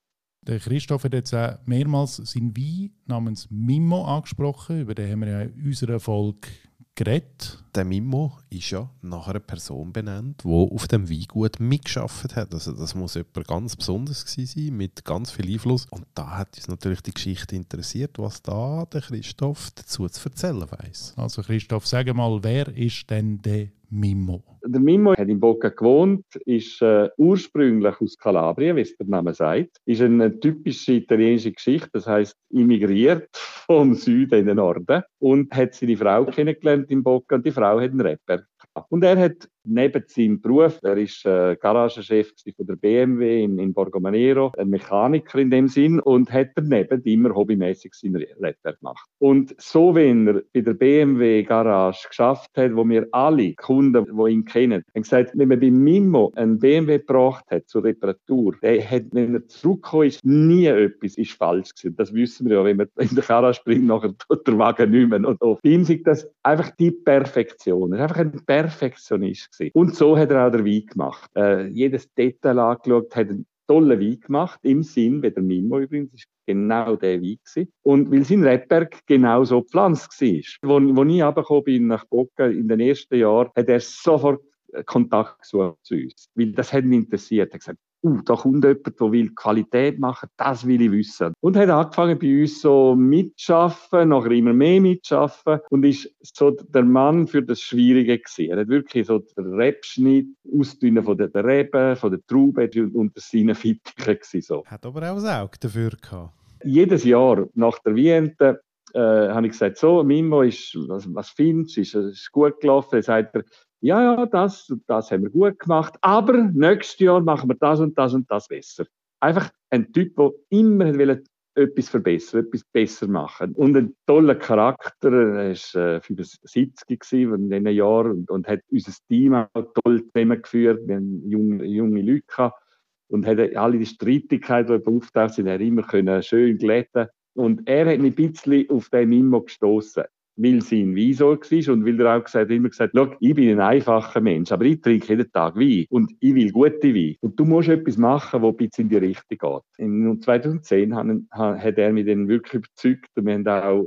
Der 0.47 0.61
Christoph 0.61 1.03
hat 1.03 1.13
jetzt 1.13 1.35
auch 1.35 1.59
mehrmals 1.67 2.17
seinen 2.17 2.57
Wein 2.57 2.93
namens 3.07 3.49
Mimo 3.51 4.05
angesprochen. 4.05 4.83
Über 4.83 4.95
den 4.95 5.11
haben 5.11 5.21
wir 5.23 5.29
ja 5.29 5.41
in 5.43 5.67
unserer 5.67 5.99
Folge 5.99 6.49
geredet. 6.95 7.63
Der 7.75 7.85
Mimo 7.85 8.39
ist 8.49 8.71
ja 8.71 8.89
nach 9.03 9.27
einer 9.27 9.41
Person 9.41 9.93
benannt, 9.93 10.43
die 10.45 10.49
auf 10.49 10.87
dem 10.87 11.11
Weingut 11.11 11.59
mitgeschafft 11.59 12.37
hat. 12.37 12.55
Also 12.55 12.73
das 12.73 12.95
muss 12.95 13.15
jemand 13.15 13.49
ganz 13.49 13.75
Besonderes 13.75 14.25
gewesen 14.25 14.67
sein, 14.67 14.77
mit 14.77 15.05
ganz 15.05 15.33
viel 15.33 15.53
Einfluss. 15.53 15.87
Und 15.91 16.07
da 16.15 16.39
hat 16.39 16.57
uns 16.57 16.69
natürlich 16.69 17.03
die 17.03 17.13
Geschichte 17.13 17.57
interessiert, 17.57 18.17
was 18.19 18.41
da 18.41 18.87
der 18.87 19.03
Christoph 19.03 19.73
dazu 19.73 20.09
zu 20.09 20.29
erzählen 20.29 20.65
weiß. 20.71 21.15
Also 21.17 21.43
Christoph, 21.43 21.89
sag 21.89 22.15
mal, 22.15 22.39
wer 22.43 22.69
ist 22.69 23.11
denn 23.11 23.43
der 23.43 23.69
Mimo? 23.91 24.43
Der 24.69 24.81
Mimo 24.81 25.13
hat 25.13 25.29
in 25.29 25.39
Boca 25.39 25.69
gewohnt, 25.69 26.25
ist 26.45 26.83
äh, 26.83 27.09
ursprünglich 27.19 28.01
aus 28.01 28.17
Kalabrien, 28.19 28.77
wie 28.77 28.81
es 28.81 28.97
der 28.97 29.07
Name 29.07 29.33
sagt. 29.33 29.79
Ist 29.85 30.03
eine 30.03 30.41
typische 30.41 30.95
italienische 30.95 31.53
Geschichte, 31.53 31.91
das 31.93 32.07
heißt 32.07 32.37
immigriert 32.51 33.29
vom 33.35 33.95
Süden 33.95 34.41
in 34.41 34.47
den 34.47 34.57
Norden 34.57 35.03
und 35.21 35.53
hat 35.55 35.75
seine 35.75 35.97
Frau 35.97 36.25
kennengelernt 36.25 36.91
in 36.91 37.05
Boca 37.05 37.37
und 37.37 37.47
die 37.47 37.53
Frau 37.53 37.81
hat 37.81 37.91
einen 37.91 38.01
Rapper. 38.01 38.43
Und 38.89 39.05
er 39.05 39.17
hat 39.17 39.49
neben 39.67 40.05
seinem 40.07 40.41
Beruf, 40.41 40.79
er 40.83 40.97
ist 40.97 41.25
äh, 41.27 41.57
Garagechef 41.57 42.33
von 42.57 42.67
der 42.67 42.77
BMW 42.77 43.45
in, 43.45 43.59
in 43.59 43.73
Borgomanero, 43.73 44.53
ein 44.57 44.69
Mechaniker 44.69 45.39
in 45.39 45.51
dem 45.51 45.69
Sinn 45.69 46.01
und 46.01 46.33
hat 46.33 46.49
daneben 46.55 47.03
immer 47.03 47.35
hobbymäßig 47.35 47.95
seinen 47.95 48.25
Rapper 48.41 48.75
gemacht. 48.75 49.09
Und 49.19 49.55
so, 49.59 49.95
wenn 49.95 50.29
er 50.29 50.43
bei 50.53 50.61
der 50.61 50.75
BMW 50.75 51.43
Garage 51.43 52.09
geschafft 52.09 52.51
hat, 52.57 52.75
wo 52.75 52.89
wir 52.89 53.07
alle 53.13 53.55
Kunden, 53.55 54.05
die 54.05 54.33
ihn 54.33 54.45
kennen, 54.45 54.85
haben 54.95 55.03
gesagt, 55.03 55.33
wenn 55.35 55.49
man 55.49 55.61
bei 55.61 55.71
Mimo 55.71 56.33
einen 56.37 56.59
BMW 56.59 56.99
gebracht 56.99 57.45
hat 57.51 57.69
zur 57.69 57.85
Reparatur, 57.85 58.55
der 58.63 58.89
hat, 58.89 59.05
wenn 59.13 59.35
er 59.35 59.49
zurückgekommen 59.49 60.07
ist, 60.07 60.25
nie 60.25 60.67
etwas 60.67 61.17
ist 61.17 61.33
falsch 61.33 61.75
gewesen. 61.75 61.97
Das 61.97 62.13
wissen 62.15 62.49
wir 62.49 62.59
ja, 62.59 62.65
wenn 62.65 62.77
man 62.77 62.89
in 62.99 63.15
der 63.15 63.25
Garage 63.25 63.61
bringt, 63.65 63.87
nachher 63.87 64.15
tut 64.17 64.47
der 64.47 64.59
Wagen 64.59 64.91
nicht 64.91 65.09
mehr. 65.09 65.27
Und 65.27 65.39
bei 65.39 65.69
ihm 65.69 65.83
ist 65.83 66.07
das 66.07 66.29
einfach 66.43 66.71
die 66.77 66.91
Perfektion. 66.91 67.93
Er 67.93 67.99
ist 67.99 68.03
einfach 68.03 68.21
ein 68.21 68.45
Perfektionist 68.45 69.56
gewesen. 69.59 69.73
Und 69.75 69.95
so 69.95 70.17
hat 70.17 70.31
er 70.31 70.47
auch 70.47 70.53
den 70.53 70.65
Wein 70.65 70.87
gemacht. 70.87 71.31
Äh, 71.37 71.69
jedes 71.69 72.13
Detail 72.15 72.59
angeschaut, 72.59 73.15
hat 73.15 73.29
einen 73.29 73.47
tollen 73.67 74.01
Wein 74.01 74.21
gemacht, 74.21 74.61
im 74.63 74.83
Sinn, 74.83 75.23
wie 75.23 75.31
der 75.31 75.43
Mimo 75.43 75.79
übrigens, 75.79 76.13
ist 76.15 76.27
genau 76.47 76.97
der 76.97 77.21
Wein 77.21 77.39
gewesen. 77.45 77.73
Und 77.83 78.11
weil 78.11 78.25
sein 78.25 78.45
Rebberg 78.45 79.01
genau 79.07 79.45
so 79.45 79.63
gepflanzt 79.63 80.21
war. 80.21 80.81
Wo, 80.81 80.97
wo 80.97 81.05
ich 81.05 81.23
runtergekommen 81.23 81.65
bin 81.65 81.87
nach 81.89 82.05
Bocca 82.07 82.47
in 82.47 82.69
den 82.69 82.81
ersten 82.81 83.17
Jahren, 83.17 83.51
hat 83.57 83.69
er 83.69 83.81
sofort 83.81 84.41
Kontakt 84.85 85.41
gesucht 85.43 85.79
zu 85.83 85.95
uns. 85.95 86.29
Weil 86.35 86.53
das 86.53 86.73
hat 86.73 86.85
ihn 86.85 86.93
interessiert. 86.93 87.51
Er 87.51 87.55
hat 87.55 87.61
gesagt, 87.61 87.79
uh, 88.07 88.23
da 88.23 88.35
kommt 88.35 88.65
jemand, 88.65 89.01
der 89.01 89.13
will 89.13 89.31
Qualität 89.35 89.99
machen, 89.99 90.29
das 90.37 90.67
will 90.67 90.81
ich 90.81 90.93
wissen. 90.93 91.33
Und 91.41 91.57
hat 91.57 91.69
angefangen 91.69 92.19
bei 92.19 92.41
uns 92.41 92.61
so 92.61 92.95
mitzuschaffen, 92.95 94.09
nachher 94.09 94.31
immer 94.31 94.53
mehr 94.53 94.81
mitzuschaffen 94.81 95.61
und 95.71 95.85
ist 95.85 96.15
so 96.23 96.51
der 96.51 96.85
Mann 96.85 97.27
für 97.27 97.43
das 97.43 97.61
Schwierige 97.61 98.19
gewesen. 98.19 98.51
Er 98.51 98.61
hat 98.61 98.69
wirklich 98.69 99.07
so 99.07 99.19
den 99.19 99.55
Rebschnitt 99.55 100.29
ausdünnen 100.53 101.05
von 101.05 101.17
der 101.17 101.31
Reben, 101.45 101.97
von 101.97 102.11
der 102.11 102.21
Traube 102.27 102.71
und 102.95 103.13
seinen 103.17 103.55
Fittichen 103.55 104.43
so. 104.43 104.65
Hat 104.67 104.87
aber 104.87 105.11
auch 105.11 105.23
ein 105.23 105.43
Auge 105.43 105.59
dafür 105.61 105.91
gehabt. 105.91 106.33
Jedes 106.65 107.05
Jahr 107.05 107.49
nach 107.55 107.79
der 107.81 107.95
Viente 107.95 108.61
äh, 108.95 108.99
habe 108.99 109.47
ich 109.47 109.53
gesagt, 109.53 109.77
so, 109.77 110.03
Mimo, 110.03 110.43
ist, 110.43 110.75
was, 110.89 111.13
was 111.15 111.31
findest 111.31 111.77
du? 111.77 111.81
Ist, 111.83 111.95
ist 111.95 112.33
gut 112.33 112.61
gelaufen? 112.61 112.89
Dann 112.93 113.03
sagt 113.03 113.35
er, 113.35 113.45
ja, 113.81 114.03
ja, 114.03 114.27
das, 114.27 114.73
das 114.87 115.11
haben 115.11 115.23
wir 115.23 115.31
gut 115.31 115.59
gemacht, 115.59 115.95
aber 116.01 116.33
nächstes 116.53 116.99
Jahr 117.01 117.21
machen 117.21 117.49
wir 117.49 117.57
das 117.57 117.81
und 117.81 117.97
das 117.99 118.15
und 118.15 118.31
das 118.31 118.49
besser. 118.49 118.87
Einfach 119.21 119.51
ein 119.71 119.93
Typ, 119.93 120.17
der 120.17 120.33
immer 120.51 120.95
will 120.95 121.23
etwas 121.57 121.89
verbessern, 121.89 122.45
etwas 122.47 122.65
besser 122.65 123.09
machen. 123.09 123.53
Und 123.55 123.77
ein 123.77 123.95
toller 124.07 124.35
Charakter, 124.35 125.13
er 125.13 125.55
war 125.55 125.97
äh, 125.97 126.01
75 126.01 127.13
in 127.13 127.51
diesen 127.51 127.67
Jahren 127.69 128.13
und, 128.13 128.31
und 128.31 128.47
hat 128.47 128.61
unser 128.71 128.93
Team 129.09 129.35
auch 129.35 129.73
toll 129.83 130.05
zusammengeführt. 130.13 130.87
Wir 130.87 130.97
haben 130.97 131.23
junge, 131.29 131.65
junge 131.65 132.03
Leute 132.03 132.27
gehabt 132.27 132.63
und 133.09 133.27
hat 133.27 133.39
alle 133.57 133.79
die 133.79 133.87
Streitigkeiten, 133.87 134.83
die 134.83 134.87
auftaucht 134.87 135.35
sind, 135.35 135.47
er 135.47 135.61
immer 135.61 135.83
können 135.83 136.23
schön 136.23 136.59
glätten. 136.59 137.09
Und 137.35 137.67
er 137.69 137.93
hat 137.93 138.01
mich 138.01 138.19
ein 138.19 138.33
bisschen 138.33 138.71
auf 138.71 138.89
den 138.91 139.09
Mimo 139.09 139.43
gestoßen 139.43 140.05
weil 140.37 140.61
sein 140.63 140.95
Visor 140.95 141.39
war 141.39 141.73
und 141.73 141.87
weil 141.87 142.01
er 142.01 142.17
auch 142.17 142.25
gesagt, 142.25 142.51
immer 142.51 142.69
gesagt 142.69 142.97
hat, 142.97 143.17
ich 143.21 143.35
bin 143.35 143.51
ein 143.51 143.61
einfacher 143.61 144.21
Mensch, 144.21 144.53
aber 144.53 144.65
ich 144.65 144.81
trinke 144.81 145.09
jeden 145.09 145.31
Tag 145.33 145.57
Wein 145.57 145.87
und 145.91 146.13
ich 146.21 146.35
will 146.35 146.53
gute 146.53 146.95
Wein. 146.95 147.17
Und 147.21 147.39
du 147.39 147.45
musst 147.45 147.69
etwas 147.69 147.97
machen, 147.97 148.43
was 148.43 148.51
ein 148.51 148.57
bisschen 148.57 148.85
in 148.85 148.89
die 148.89 148.97
Richtung 148.97 149.39
geht. 149.39 149.63
In 149.79 150.21
2010 150.21 150.95
hat 151.31 151.79
er 151.79 151.93
mich 151.93 152.07
dann 152.07 152.29
wirklich 152.29 152.55
überzeugt 152.55 153.11
und 153.17 153.27
wir 153.27 153.35
haben 153.35 153.49
auch 153.49 153.87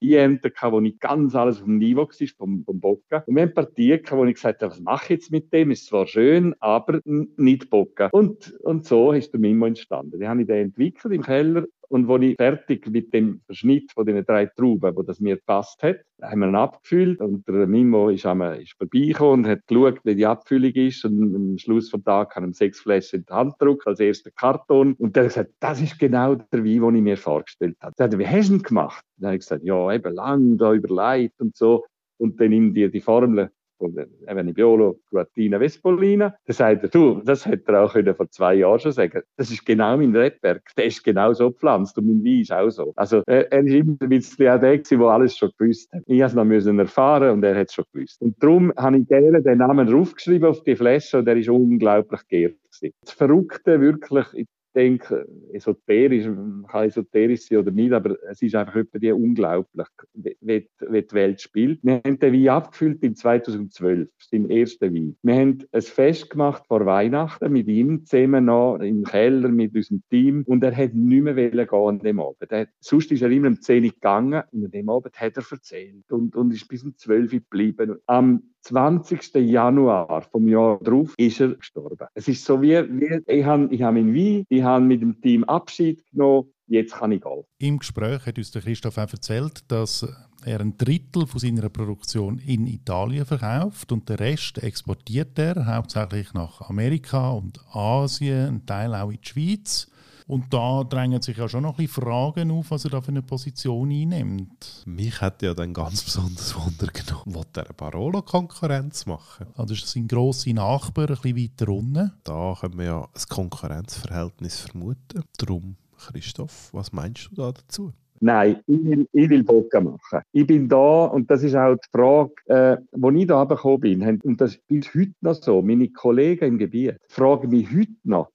äh, 0.00 0.16
Ente 0.16 0.50
gehabt, 0.50 0.72
wo 0.72 0.80
nicht 0.80 1.00
ganz 1.00 1.34
alles 1.34 1.58
auf 1.58 1.64
dem 1.64 1.78
Niveau 1.78 2.02
war 2.02 2.28
vom, 2.36 2.64
vom 2.64 2.80
Bocken. 2.80 3.22
Und 3.26 3.34
wir 3.34 3.42
haben 3.42 3.54
Partien 3.54 4.02
gehabt, 4.02 4.20
wo 4.20 4.24
ich 4.24 4.34
gesagt 4.34 4.62
habe, 4.62 4.72
was 4.72 4.80
mache 4.80 5.04
ich 5.04 5.10
jetzt 5.20 5.32
mit 5.32 5.52
dem? 5.52 5.70
Ist 5.70 5.86
zwar 5.86 6.06
schön, 6.06 6.54
aber 6.60 7.00
nicht 7.04 7.70
Bocken. 7.70 8.08
Und, 8.12 8.54
und 8.60 8.86
so 8.86 9.12
ist 9.12 9.32
der 9.32 9.40
Mimo 9.40 9.66
entstanden. 9.66 10.18
Den 10.18 10.28
habe 10.28 10.42
ich 10.42 10.46
dann 10.46 10.58
entwickelt 10.58 11.14
im 11.14 11.22
Keller 11.22 11.64
und 11.88 12.08
als 12.10 12.22
ich 12.22 12.36
fertig 12.36 12.86
mit 12.88 13.12
dem 13.12 13.40
Verschnitt 13.46 13.92
von 13.92 14.06
den 14.06 14.24
drei 14.24 14.46
Trauben, 14.46 14.94
wo 14.96 15.02
das 15.02 15.20
mir 15.20 15.36
gepasst 15.36 15.82
hat, 15.82 15.98
haben 16.22 16.40
wir 16.40 16.48
ihn 16.48 16.54
abgefüllt 16.54 17.20
und 17.20 17.46
der 17.48 17.66
Mimo 17.66 18.10
ist, 18.10 18.26
einmal, 18.26 18.60
ist 18.60 18.74
vorbeigekommen 18.76 19.44
und 19.44 19.50
hat 19.50 19.66
geschaut, 19.66 20.00
wie 20.04 20.14
die 20.14 20.26
Abfüllung 20.26 20.72
ist 20.72 21.04
und 21.04 21.34
am 21.34 21.58
Schluss 21.58 21.90
vom 21.90 22.04
Tag 22.04 22.34
haben 22.36 22.46
wir 22.46 22.52
sechs 22.52 22.80
Flaschen 22.80 23.20
in 23.20 23.26
die 23.26 23.32
Hand 23.32 23.58
gedruckt 23.58 23.86
als 23.86 24.00
erster 24.00 24.30
Karton 24.30 24.94
und 24.94 25.16
der 25.16 25.24
hat 25.24 25.30
gesagt, 25.30 25.50
das 25.60 25.80
ist 25.80 25.98
genau 25.98 26.34
der 26.34 26.64
Wein, 26.64 26.80
den 26.80 26.96
ich 26.96 27.02
mir 27.02 27.16
vorgestellt 27.16 27.76
habe. 27.80 27.94
Er 27.98 28.04
hat, 28.04 28.18
wie 28.18 28.26
hast 28.26 28.50
du 28.50 28.54
ihn 28.54 28.62
gemacht? 28.62 29.04
Dann 29.16 29.28
habe 29.28 29.36
ich 29.36 29.42
gesagt, 29.42 29.64
ja, 29.64 29.92
eben 29.92 30.14
lang 30.14 30.58
da 30.58 30.72
überlegt 30.74 31.40
und 31.40 31.56
so 31.56 31.84
und 32.18 32.40
dann 32.40 32.50
nimm 32.50 32.74
dir 32.74 32.90
die 32.90 33.00
Formel 33.00 33.50
eben 33.80 34.46
Nebbiolo, 34.46 35.00
Guatina, 35.10 35.58
Vespolina. 35.58 36.34
Dann 36.46 36.54
sagt 36.54 36.94
du, 36.94 37.20
das 37.24 37.46
hätte 37.46 37.72
er 37.72 37.84
auch 37.84 37.92
können 37.92 38.14
vor 38.14 38.30
zwei 38.30 38.54
Jahren 38.54 38.80
schon 38.80 38.92
sagen 38.92 39.22
Das 39.36 39.50
ist 39.50 39.64
genau 39.64 39.96
mein 39.96 40.14
Rebberg. 40.14 40.62
Der 40.76 40.86
ist 40.86 41.02
genau 41.04 41.32
so 41.32 41.50
gepflanzt 41.50 41.96
und 41.98 42.06
mein 42.06 42.24
Wein 42.24 42.40
ist 42.40 42.52
auch 42.52 42.70
so. 42.70 42.92
Also, 42.96 43.22
er, 43.26 43.50
er 43.52 43.64
ist 43.64 43.74
immer 43.74 43.96
ein 44.00 44.08
bisschen 44.08 44.48
auch 44.48 44.60
der 44.60 44.78
der 44.78 45.00
alles 45.00 45.36
schon 45.36 45.50
gewusst 45.58 45.92
hat. 45.92 46.02
Ich 46.06 46.20
musste 46.20 46.54
es 46.56 46.66
noch 46.66 46.78
erfahren 46.78 47.30
und 47.30 47.44
er 47.44 47.58
hat 47.58 47.68
es 47.68 47.74
schon 47.74 47.84
gewusst. 47.92 48.20
Und 48.20 48.42
darum 48.42 48.72
habe 48.76 48.98
ich 48.98 49.08
gerne 49.08 49.42
den 49.42 49.58
Namen 49.58 49.86
draufgeschrieben 49.86 50.48
auf 50.48 50.62
die 50.62 50.76
Flasche 50.76 51.18
und 51.18 51.24
der 51.24 51.36
ist 51.36 51.48
unglaublich 51.48 52.20
geehrt. 52.28 52.56
Das 53.02 53.12
Verrückte 53.12 53.80
wirklich 53.80 54.26
denke, 54.74 55.26
esoterisch, 55.52 56.24
kann 56.68 56.86
esoterisch 56.86 57.42
sein 57.42 57.58
oder 57.58 57.70
nicht, 57.70 57.92
aber 57.92 58.16
es 58.28 58.42
ist 58.42 58.54
einfach 58.54 58.82
die 58.94 59.12
unglaublich, 59.12 59.86
wie, 60.14 60.36
wie, 60.40 60.68
die 61.02 61.12
Welt 61.12 61.40
spielt. 61.40 61.80
Wir 61.82 62.00
haben 62.04 62.18
den 62.18 62.32
Wein 62.32 62.48
abgefüllt 62.48 63.02
in 63.02 63.14
2012, 63.14 64.08
im 64.30 64.50
ersten 64.50 64.94
Wein. 64.94 65.16
Wir 65.22 65.34
haben 65.34 65.58
ein 65.72 65.82
Fest 65.82 66.30
gemacht 66.30 66.64
vor 66.66 66.86
Weihnachten 66.86 67.52
mit 67.52 67.68
ihm 67.68 68.04
zusammen 68.04 68.46
noch 68.46 68.78
im 68.78 69.04
Keller 69.04 69.48
mit 69.48 69.74
unserem 69.74 70.02
Team 70.10 70.44
und 70.46 70.62
er 70.62 70.76
hat 70.76 70.94
nicht 70.94 71.22
mehr 71.22 71.34
gehen 71.34 71.68
an 71.70 71.98
dem 71.98 72.20
Abend. 72.20 72.50
Er, 72.50 72.68
sonst 72.80 73.10
ist 73.12 73.22
er 73.22 73.30
immer 73.30 73.48
um 73.48 73.60
10 73.60 73.84
Uhr 73.84 73.90
gegangen 73.90 74.42
und 74.52 74.64
an 74.64 74.70
dem 74.70 74.88
Abend 74.88 75.14
hat 75.14 75.36
er 75.36 75.44
erzählt 75.50 76.10
und, 76.10 76.36
und 76.36 76.52
ist 76.52 76.68
bis 76.68 76.82
um 76.84 76.96
12 76.96 77.32
Uhr 77.32 77.40
geblieben. 77.40 77.96
Am 78.06 78.42
20. 78.62 79.34
Januar 79.34 80.22
vom 80.22 80.48
Jahr 80.48 80.78
drauf 80.80 81.14
ist 81.16 81.40
er 81.40 81.54
gestorben. 81.54 82.06
Es 82.14 82.28
ist 82.28 82.44
so 82.44 82.60
wie, 82.60 82.76
wie 82.88 83.20
ich 83.26 83.44
habe 83.44 83.68
ich 83.70 83.82
hab 83.82 83.94
meinen 83.94 84.14
Wein, 84.14 84.44
ich 84.48 84.62
habe 84.62 84.84
mit 84.84 85.00
dem 85.00 85.20
Team 85.20 85.44
Abschied 85.44 86.04
genommen, 86.10 86.52
jetzt 86.66 86.94
kann 86.94 87.12
ich 87.12 87.22
gehen. 87.22 87.44
Im 87.58 87.78
Gespräch 87.78 88.26
hat 88.26 88.38
uns 88.38 88.50
der 88.50 88.62
Christoph 88.62 88.98
auch 88.98 89.12
erzählt, 89.12 89.64
dass 89.68 90.06
er 90.44 90.60
ein 90.60 90.76
Drittel 90.76 91.26
von 91.26 91.40
seiner 91.40 91.68
Produktion 91.68 92.38
in 92.38 92.66
Italien 92.66 93.26
verkauft 93.26 93.90
und 93.92 94.08
den 94.08 94.16
Rest 94.16 94.62
exportiert 94.62 95.38
er 95.38 95.66
hauptsächlich 95.66 96.32
nach 96.34 96.60
Amerika 96.68 97.30
und 97.30 97.60
Asien, 97.72 98.46
ein 98.46 98.66
Teil 98.66 98.94
auch 98.94 99.10
in 99.10 99.18
die 99.20 99.28
Schweiz. 99.28 99.88
Und 100.28 100.52
da 100.52 100.84
drängen 100.84 101.22
sich 101.22 101.38
ja 101.38 101.48
schon 101.48 101.62
noch 101.62 101.78
ein 101.78 101.86
bisschen 101.86 102.04
Fragen 102.04 102.50
auf, 102.50 102.70
was 102.70 102.84
er 102.84 102.90
da 102.90 103.00
für 103.00 103.08
eine 103.08 103.22
Position 103.22 103.90
einnimmt. 103.90 104.84
Mich 104.84 105.22
hat 105.22 105.40
ja 105.40 105.54
dann 105.54 105.72
ganz 105.72 106.04
besonders 106.04 106.54
Wunder 106.54 106.92
genommen, 106.92 107.34
was 107.34 107.50
der 107.52 107.72
Barolo 107.74 108.20
Konkurrenz 108.20 109.06
machen. 109.06 109.46
Also 109.56 109.72
ist 109.72 109.88
sein 109.88 110.06
grosser 110.06 110.52
Nachbar 110.52 111.08
ein 111.08 111.16
bisschen 111.16 111.36
weiter 111.36 111.72
unten? 111.72 112.12
Da 112.24 112.54
können 112.60 112.76
wir 112.78 112.84
ja 112.84 113.00
ein 113.00 113.22
Konkurrenzverhältnis 113.30 114.60
vermuten. 114.60 115.24
Darum, 115.38 115.76
Christoph, 115.96 116.74
was 116.74 116.92
meinst 116.92 117.30
du 117.30 117.36
da 117.36 117.52
dazu? 117.52 117.94
Nein, 118.20 118.60
ich 118.66 118.84
will, 118.84 119.08
ich 119.12 119.30
will 119.30 119.44
Boca 119.44 119.80
machen. 119.80 120.20
Ich 120.32 120.46
bin 120.46 120.68
da, 120.68 121.04
und 121.06 121.30
das 121.30 121.42
ist 121.42 121.54
auch 121.54 121.74
die 121.74 121.88
Frage, 121.90 122.32
äh, 122.46 122.76
wo 122.92 123.10
ich 123.10 123.26
da 123.26 123.44
gekommen 123.44 123.80
bin, 123.80 124.20
und 124.24 124.40
das 124.40 124.58
ist 124.68 124.94
heute 124.94 125.12
noch 125.22 125.34
so, 125.34 125.62
meine 125.62 125.88
Kollegen 125.88 126.44
im 126.44 126.58
Gebiet 126.58 126.98
fragen 127.08 127.48
mich 127.48 127.70
heute 127.70 127.92
noch, 128.04 128.28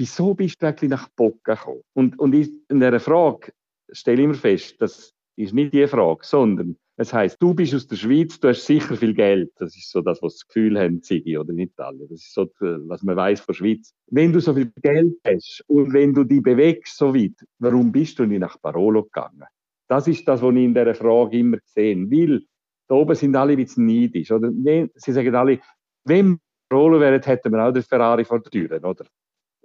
wieso 0.00 0.32
bist 0.32 0.62
du 0.62 0.66
eigentlich 0.66 0.90
nach 0.90 1.08
Bocken 1.10 1.40
gekommen? 1.44 1.82
Und, 1.92 2.18
und 2.18 2.32
in 2.32 2.80
dieser 2.80 3.00
Frage 3.00 3.52
stelle 3.92 4.22
ich 4.22 4.28
mir 4.28 4.34
fest, 4.34 4.80
das 4.80 5.12
ist 5.36 5.52
nicht 5.52 5.74
die 5.74 5.86
Frage, 5.86 6.20
sondern 6.22 6.76
es 6.96 7.12
heißt, 7.12 7.36
du 7.40 7.52
bist 7.52 7.74
aus 7.74 7.86
der 7.86 7.96
Schweiz, 7.96 8.40
du 8.40 8.48
hast 8.48 8.64
sicher 8.64 8.96
viel 8.96 9.12
Geld. 9.12 9.50
Das 9.58 9.76
ist 9.76 9.90
so 9.90 10.00
das, 10.00 10.22
was 10.22 10.34
das 10.34 10.46
Gefühl 10.46 10.78
haben, 10.78 11.02
Ziggy 11.02 11.36
oder 11.36 11.52
nicht 11.52 11.78
alle. 11.78 12.08
Das 12.08 12.20
ist 12.20 12.32
so, 12.32 12.48
was 12.60 13.02
man 13.02 13.16
weiß 13.16 13.40
von 13.40 13.52
der 13.52 13.56
Schweiz. 13.56 13.94
Wenn 14.06 14.32
du 14.32 14.40
so 14.40 14.54
viel 14.54 14.72
Geld 14.82 15.14
hast 15.26 15.64
und 15.66 15.92
wenn 15.92 16.14
du 16.14 16.24
dich 16.24 16.42
bewegst 16.42 16.96
so 16.96 17.14
weit, 17.14 17.34
warum 17.58 17.92
bist 17.92 18.18
du 18.18 18.24
nicht 18.24 18.40
nach 18.40 18.56
Barolo 18.58 19.04
gegangen? 19.04 19.44
Das 19.86 20.08
ist 20.08 20.26
das, 20.26 20.40
was 20.40 20.54
ich 20.54 20.64
in 20.64 20.74
dieser 20.74 20.94
Frage 20.94 21.38
immer 21.38 21.58
gesehen 21.58 22.10
Weil 22.10 22.42
da 22.88 22.94
oben 22.94 23.14
sind 23.14 23.36
alle 23.36 23.52
ein 23.52 23.58
bisschen 23.58 23.86
neidisch. 23.86 24.30
Oder? 24.30 24.50
Sie 24.94 25.12
sagen 25.12 25.34
alle, 25.34 25.60
wenn 26.04 26.38
Barolo 26.70 27.00
wäre, 27.00 27.20
hätten 27.20 27.52
wir 27.52 27.66
auch 27.66 27.72
den 27.72 27.82
Ferrari 27.82 28.24
vor 28.24 28.40
der 28.40 28.50
Tür, 28.50 28.84
oder? 28.84 29.04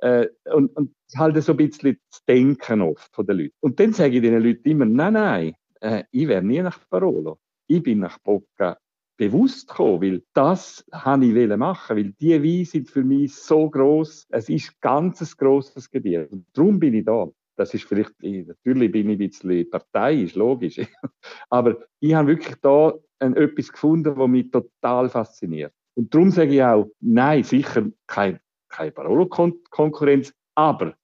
Äh, 0.06 0.30
und, 0.54 0.68
und 0.78 0.94
halt 1.15 1.41
so 1.41 1.54
ein 1.54 1.58
bisschen 1.58 1.98
das 2.12 2.24
Denken 2.26 2.82
oft 2.82 3.10
von 3.15 3.26
den 3.26 3.38
Leuten. 3.38 3.56
Und 3.60 3.80
dann 3.80 3.91
sage 3.91 4.18
ich 4.18 4.22
den 4.22 4.39
Leuten 4.39 4.70
immer, 4.70 4.86
nein, 4.86 5.13
nein, 5.13 5.54
äh, 5.82 6.04
ich 6.12 6.28
wäre 6.28 6.44
nie 6.44 6.62
nach 6.62 6.78
Barolo. 6.89 7.39
Ich 7.68 7.82
bin 7.82 8.00
nach 8.00 8.20
Bocca 8.20 8.78
bewusst 9.18 9.68
gekommen, 9.68 10.02
weil 10.02 10.24
das 10.34 10.86
habe 10.91 11.26
ich 11.26 11.58
machen, 11.58 11.98
weil 11.98 12.12
die 12.22 12.44
Weine 12.44 12.65
sind 12.65 12.88
für 12.88 13.04
mich 13.04 13.34
so 13.34 13.68
groß. 13.68 14.28
Es 14.30 14.48
ist 14.48 14.70
ein 14.70 14.76
ganz 14.82 15.36
grosses 15.36 15.89
Gebiet. 15.89 16.32
Und 16.32 16.46
darum 16.54 16.80
bin 16.80 16.94
ich 16.94 17.06
da. 17.06 17.28
Das 17.58 17.74
ist 17.74 17.86
vielleicht, 17.86 18.13
natürlich 18.22 18.91
bin 18.91 19.10
ich 19.10 19.20
ein 19.20 19.30
bisschen 19.30 19.70
parteiisch, 19.72 20.36
logisch. 20.36 20.82
Aber 21.50 21.80
ich 22.00 22.13
habe 22.13 22.28
wirklich 22.28 22.58
da 22.62 22.94
ein, 23.18 23.36
etwas 23.36 23.72
gefunden, 23.72 24.15
was 24.15 24.28
mich 24.28 24.52
total 24.52 25.10
fasziniert. 25.10 25.74
Und 25.96 26.13
darum 26.13 26.30
sage 26.30 26.54
ich 26.54 26.62
auch, 26.62 26.91
nein, 27.00 27.44
sicher 27.44 27.88
kein 28.06 28.39
keine 28.76 28.92
Barolo-Konkurrenz, 28.92 30.34
aber 30.56 30.96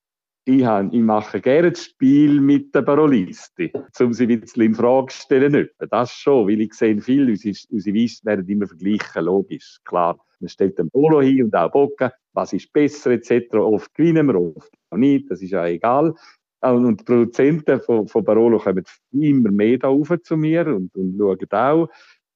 ich, 0.46 0.64
habe, 0.66 0.90
ich 0.92 1.02
mache 1.02 1.40
gerne 1.40 1.72
das 1.72 1.86
Spiel 1.86 2.42
mit 2.42 2.74
den 2.74 2.84
Barolisti, 2.84 3.72
um 4.00 4.14
sie 4.14 4.28
ein 4.28 4.42
bisschen 4.42 4.64
in 4.64 4.76
Frage 4.76 5.14
zu 5.14 5.22
stellen. 5.22 5.70
Das 5.90 6.12
schon, 6.12 6.48
weil 6.48 6.62
ich 6.62 6.74
sehe 6.74 7.00
viel, 7.00 7.30
unsere, 7.30 7.56
unsere 7.70 7.96
werden 8.24 8.50
immer 8.50 8.68
verglichen, 8.68 9.24
logisch, 9.24 9.80
klar. 9.86 10.20
Man 10.40 10.50
stellt 10.50 10.80
den 10.80 10.90
Polo 10.90 11.22
hin 11.22 11.44
und 11.44 11.56
auch 11.56 11.72
Bocken, 11.72 12.10
was 12.34 12.54
ist 12.54 12.74
besser 12.74 13.12
etc. 13.12 13.54
Oft 13.54 13.94
gewinnen 13.94 14.28
wir, 14.28 14.42
oft 14.42 14.72
auch 14.90 14.98
nicht, 14.98 15.30
das 15.30 15.42
ist 15.42 15.52
ja 15.52 15.66
egal. 15.68 16.16
Und 16.62 17.00
die 17.00 17.04
Produzenten 17.04 17.80
von, 17.82 18.08
von 18.08 18.24
Barolo 18.24 18.58
kommen 18.58 18.84
immer 19.12 19.52
mehr 19.52 19.78
da 19.78 19.88
rauf 19.88 20.12
zu 20.24 20.38
mir 20.38 20.66
und, 20.68 20.96
und 20.96 21.18
schauen 21.18 21.52
auch. 21.52 21.90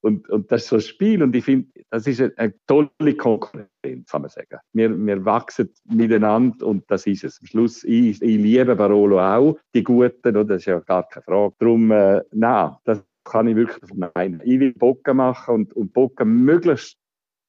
Und, 0.06 0.30
und 0.30 0.52
das 0.52 0.62
ist 0.62 0.70
so 0.70 0.76
ein 0.76 0.82
Spiel 0.84 1.24
und 1.24 1.36
ich 1.36 1.44
finde, 1.44 1.68
das 1.90 2.06
ist 2.06 2.22
eine, 2.22 2.32
eine, 2.38 2.54
tolle 2.68 3.16
Konkurrenz, 3.18 4.12
kann 4.12 4.22
man 4.22 4.30
sagen. 4.30 4.60
Wir, 4.72 4.96
wir 4.96 5.26
wachsen 5.26 5.74
miteinander 5.86 6.68
und 6.68 6.84
das 6.92 7.08
ist 7.08 7.24
es. 7.24 7.40
Am 7.42 7.48
Schluss, 7.48 7.84
ich, 7.84 8.22
ich 8.22 8.38
liebe 8.38 8.76
Barolo 8.76 9.20
auch, 9.20 9.58
die 9.74 9.84
Guten, 9.84 10.38
oder? 10.38 10.46
das 10.46 10.58
ist 10.58 10.66
ja 10.68 10.80
gar 10.82 11.08
keine 11.10 11.24
Frage. 11.24 11.56
Darum, 11.58 11.90
äh, 11.90 12.22
nein, 12.34 12.76
das 12.84 13.04
kann 13.24 13.48
ich 13.48 13.56
wirklich 13.56 13.92
meinen. 13.96 14.42
Ich 14.44 14.60
will 14.60 14.74
Bocken 14.76 15.18
machen 15.18 15.56
und, 15.56 15.74
und 15.74 15.92
Bocken 15.92 16.46
möglichst 16.46 17.00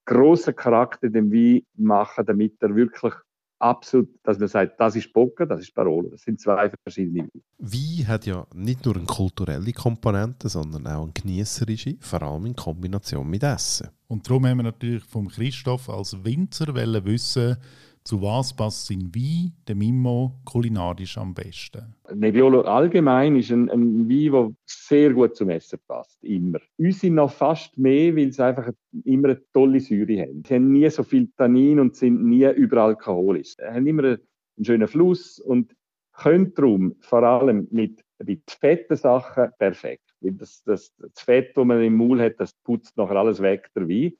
grossen 0.06 0.56
Charakter 0.56 1.10
dem 1.10 1.30
Wein 1.30 1.60
machen, 1.76 2.24
damit 2.24 2.54
er 2.62 2.74
wirklich 2.74 3.12
absolut, 3.70 4.08
dass 4.22 4.38
man 4.38 4.48
sagt, 4.48 4.78
das 4.80 4.96
ist 4.96 5.12
Boca, 5.12 5.44
das 5.44 5.60
ist 5.60 5.74
Barolo. 5.74 6.10
Das 6.10 6.22
sind 6.22 6.40
zwei 6.40 6.70
verschiedene 6.82 7.20
Weine. 7.20 7.42
Wein 7.58 8.08
hat 8.08 8.26
ja 8.26 8.46
nicht 8.54 8.84
nur 8.84 8.96
eine 8.96 9.04
kulturelle 9.04 9.72
Komponente, 9.72 10.48
sondern 10.48 10.86
auch 10.86 11.02
eine 11.02 11.12
genießerische, 11.12 11.96
vor 12.00 12.22
allem 12.22 12.46
in 12.46 12.56
Kombination 12.56 13.28
mit 13.28 13.42
Essen. 13.42 13.88
Und 14.08 14.28
darum 14.28 14.46
haben 14.46 14.58
wir 14.58 14.64
natürlich 14.64 15.04
vom 15.04 15.28
Christoph 15.28 15.88
als 15.88 16.24
Winzer 16.24 16.74
wissen, 17.04 17.56
zu 18.06 18.22
was 18.22 18.54
passt 18.54 18.86
sein 18.86 19.10
Wein, 19.12 19.52
der 19.66 19.74
Mimo, 19.74 20.38
kulinarisch 20.44 21.18
am 21.18 21.34
besten? 21.34 21.92
Nebbiolo 22.14 22.60
allgemein 22.60 23.34
ist 23.34 23.50
ein, 23.50 23.68
ein 23.68 24.08
Wein, 24.08 24.32
der 24.32 24.54
sehr 24.64 25.12
gut 25.12 25.34
zum 25.34 25.50
Essen 25.50 25.80
passt, 25.88 26.22
immer. 26.22 26.60
Uns 26.78 27.00
sind 27.00 27.16
noch 27.16 27.32
fast 27.32 27.76
mehr, 27.76 28.14
weil 28.14 28.30
sie 28.30 28.44
einfach 28.44 28.70
immer 29.04 29.30
eine 29.30 29.42
tolle 29.52 29.80
Säure 29.80 30.22
haben. 30.22 30.44
Sie 30.46 30.54
haben 30.54 30.72
nie 30.72 30.88
so 30.88 31.02
viel 31.02 31.28
Tannin 31.36 31.80
und 31.80 31.96
sind 31.96 32.24
nie 32.24 32.48
überalkoholisch. 32.48 33.56
Sie 33.56 33.64
haben 33.64 33.86
immer 33.88 34.04
einen 34.04 34.64
schönen 34.64 34.86
Fluss 34.86 35.40
und 35.40 35.74
können 36.12 36.54
darum 36.54 36.94
vor 37.00 37.24
allem 37.24 37.66
mit, 37.72 38.04
mit 38.24 38.48
fetten 38.48 38.96
Sachen 38.96 39.50
perfekt. 39.58 40.04
Das, 40.20 40.62
das, 40.62 40.94
das 40.96 41.20
Fett, 41.20 41.56
das 41.56 41.64
man 41.64 41.82
im 41.82 41.96
Maul 41.96 42.20
hat, 42.20 42.38
das 42.38 42.54
putzt 42.62 42.96
nachher 42.96 43.16
alles 43.16 43.42
weg, 43.42 43.68
der 43.74 43.88
Wein. 43.88 44.12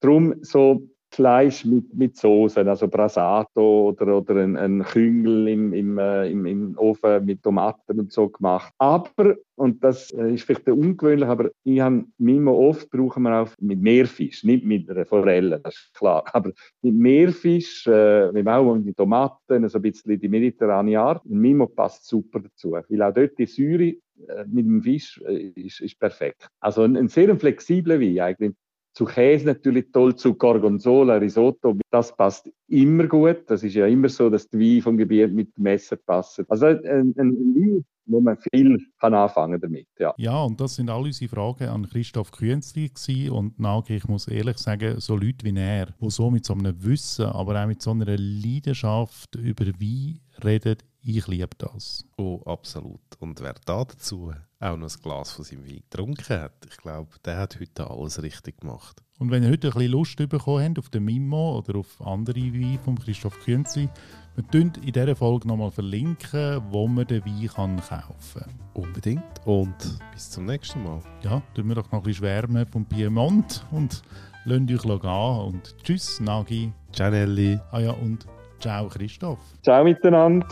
Darum 0.00 0.34
so 0.42 0.88
Fleisch 1.16 1.64
mit, 1.64 1.94
mit 1.94 2.16
Soßen, 2.16 2.68
also 2.68 2.88
Brasato 2.88 3.88
oder, 3.88 4.18
oder 4.18 4.36
ein, 4.36 4.56
ein 4.56 4.82
Küngel 4.82 5.48
im, 5.48 5.72
im, 5.72 5.98
äh, 5.98 6.30
im, 6.30 6.44
im 6.44 6.78
Ofen 6.78 7.24
mit 7.24 7.42
Tomaten 7.42 7.98
und 7.98 8.12
so 8.12 8.28
gemacht. 8.28 8.72
Aber, 8.76 9.34
und 9.54 9.82
das 9.82 10.10
äh, 10.12 10.34
ist 10.34 10.44
vielleicht 10.44 10.68
ungewöhnlich, 10.68 11.26
aber 11.26 11.50
ich 11.64 11.80
habe 11.80 12.04
Mimo 12.18 12.68
oft 12.68 12.90
brauchen 12.90 13.22
wir 13.22 13.40
auch 13.40 13.48
mit 13.58 13.80
Meerfisch, 13.80 14.44
nicht 14.44 14.64
mit 14.66 14.90
einer 14.90 15.06
Forelle, 15.06 15.58
das 15.60 15.74
ist 15.74 15.94
klar, 15.94 16.22
aber 16.34 16.52
mit 16.82 16.94
Meerfisch, 16.94 17.86
äh, 17.86 18.30
mit 18.32 18.46
auch 18.46 18.74
mit 18.76 18.96
Tomaten, 18.96 19.68
so 19.70 19.78
ein 19.78 19.82
bisschen 19.82 20.20
die 20.20 20.28
mediterrane 20.28 21.00
Art. 21.00 21.24
Und 21.24 21.40
Mimo 21.40 21.66
passt 21.66 22.06
super 22.06 22.40
dazu, 22.40 22.72
weil 22.72 23.02
auch 23.02 23.14
dort 23.14 23.38
die 23.38 23.46
Säure 23.46 23.94
äh, 24.28 24.44
mit 24.46 24.66
dem 24.66 24.82
Fisch 24.82 25.18
äh, 25.26 25.48
ist, 25.54 25.80
ist 25.80 25.98
perfekt. 25.98 26.46
Also 26.60 26.82
ein, 26.82 26.94
ein 26.94 27.08
sehr 27.08 27.34
flexibler 27.36 28.00
Wein 28.00 28.20
eigentlich 28.20 28.52
zu 28.96 29.04
Käse 29.04 29.44
natürlich 29.44 29.92
toll, 29.92 30.16
zu 30.16 30.34
Gorgonzola, 30.34 31.16
Risotto, 31.16 31.76
das 31.90 32.16
passt 32.16 32.50
immer 32.66 33.06
gut. 33.06 33.42
Das 33.46 33.62
ist 33.62 33.74
ja 33.74 33.86
immer 33.86 34.08
so, 34.08 34.30
dass 34.30 34.48
die 34.48 34.58
Wein 34.58 34.82
vom 34.82 34.96
Gebiet 34.96 35.34
mit 35.34 35.54
dem 35.54 35.64
Messer 35.64 35.96
passen. 35.96 36.46
Also 36.48 36.64
ein, 36.64 37.14
ein 37.18 37.36
Wein, 37.54 37.84
wo 38.06 38.20
man 38.22 38.38
viel 38.50 38.78
kann 38.98 39.12
anfangen 39.12 39.60
damit. 39.60 39.86
Ja. 39.98 40.14
ja, 40.16 40.42
und 40.42 40.58
das 40.58 40.76
sind 40.76 40.88
all 40.88 41.02
unsere 41.02 41.28
Fragen 41.28 41.68
an 41.68 41.86
Christoph 41.86 42.30
Künzli 42.30 42.90
und 43.28 43.60
Nagi, 43.60 43.96
ich 43.96 44.08
muss 44.08 44.28
ehrlich 44.28 44.56
sagen, 44.56 44.98
so 44.98 45.14
Leute 45.14 45.44
wie 45.44 45.54
er, 45.54 45.88
die 46.00 46.10
so 46.10 46.30
mit 46.30 46.46
so 46.46 46.54
einem 46.54 46.82
Wissen, 46.82 47.26
aber 47.26 47.62
auch 47.62 47.66
mit 47.66 47.82
so 47.82 47.90
einer 47.90 48.16
Leidenschaft 48.16 49.34
über 49.34 49.66
Wein 49.78 50.20
reden, 50.42 50.76
ich 51.06 51.26
liebe 51.28 51.50
das. 51.58 52.04
Oh, 52.16 52.40
absolut. 52.44 53.00
Und 53.20 53.40
wer 53.40 53.54
da 53.64 53.84
dazu 53.84 54.32
auch 54.58 54.76
noch 54.76 54.90
ein 54.90 55.02
Glas 55.02 55.32
von 55.32 55.44
seinem 55.44 55.64
Wein 55.64 55.82
getrunken 55.88 56.40
hat, 56.40 56.66
ich 56.68 56.76
glaube, 56.78 57.10
der 57.24 57.38
hat 57.38 57.60
heute 57.60 57.88
alles 57.88 58.22
richtig 58.22 58.60
gemacht. 58.60 59.02
Und 59.18 59.30
wenn 59.30 59.44
ihr 59.44 59.50
heute 59.50 59.68
ein 59.68 59.72
bisschen 59.72 59.92
Lust 59.92 60.16
bekommen 60.16 60.64
habt 60.64 60.78
auf 60.78 60.90
den 60.90 61.04
Mimo 61.04 61.58
oder 61.58 61.78
auf 61.78 62.00
andere 62.02 62.40
Weine 62.40 62.78
von 62.84 62.98
Christoph 62.98 63.38
Künzli, 63.44 63.88
wir 64.34 64.46
tun 64.48 64.72
in 64.84 64.92
dieser 64.92 65.16
Folge 65.16 65.48
nochmal 65.48 65.70
verlinken, 65.70 66.60
wo 66.70 66.86
man 66.86 67.06
den 67.06 67.24
Wein 67.24 67.48
kann 67.48 67.76
kaufen 67.76 68.42
kann. 68.42 68.54
Unbedingt. 68.74 69.46
Und 69.46 69.76
bis 70.12 70.30
zum 70.30 70.44
nächsten 70.44 70.82
Mal. 70.82 71.00
Ja, 71.22 71.40
tun 71.54 71.68
wir 71.68 71.76
doch 71.76 71.90
noch 71.92 72.00
ein 72.00 72.02
bisschen 72.02 72.26
schwärmen 72.26 72.66
vom 72.66 72.84
Piemont 72.84 73.64
und 73.70 74.02
lasst 74.44 74.70
euch 74.70 75.00
gehen. 75.00 75.38
Und 75.38 75.76
tschüss, 75.82 76.20
Nagi. 76.20 76.72
Ciao, 76.92 77.10
Nelly. 77.10 77.58
Ah 77.70 77.78
ja, 77.78 77.92
und 77.92 78.26
Ciao 78.58 78.88
Christoph. 78.88 79.40
Ciao 79.62 79.84
miteinander. 79.84 80.46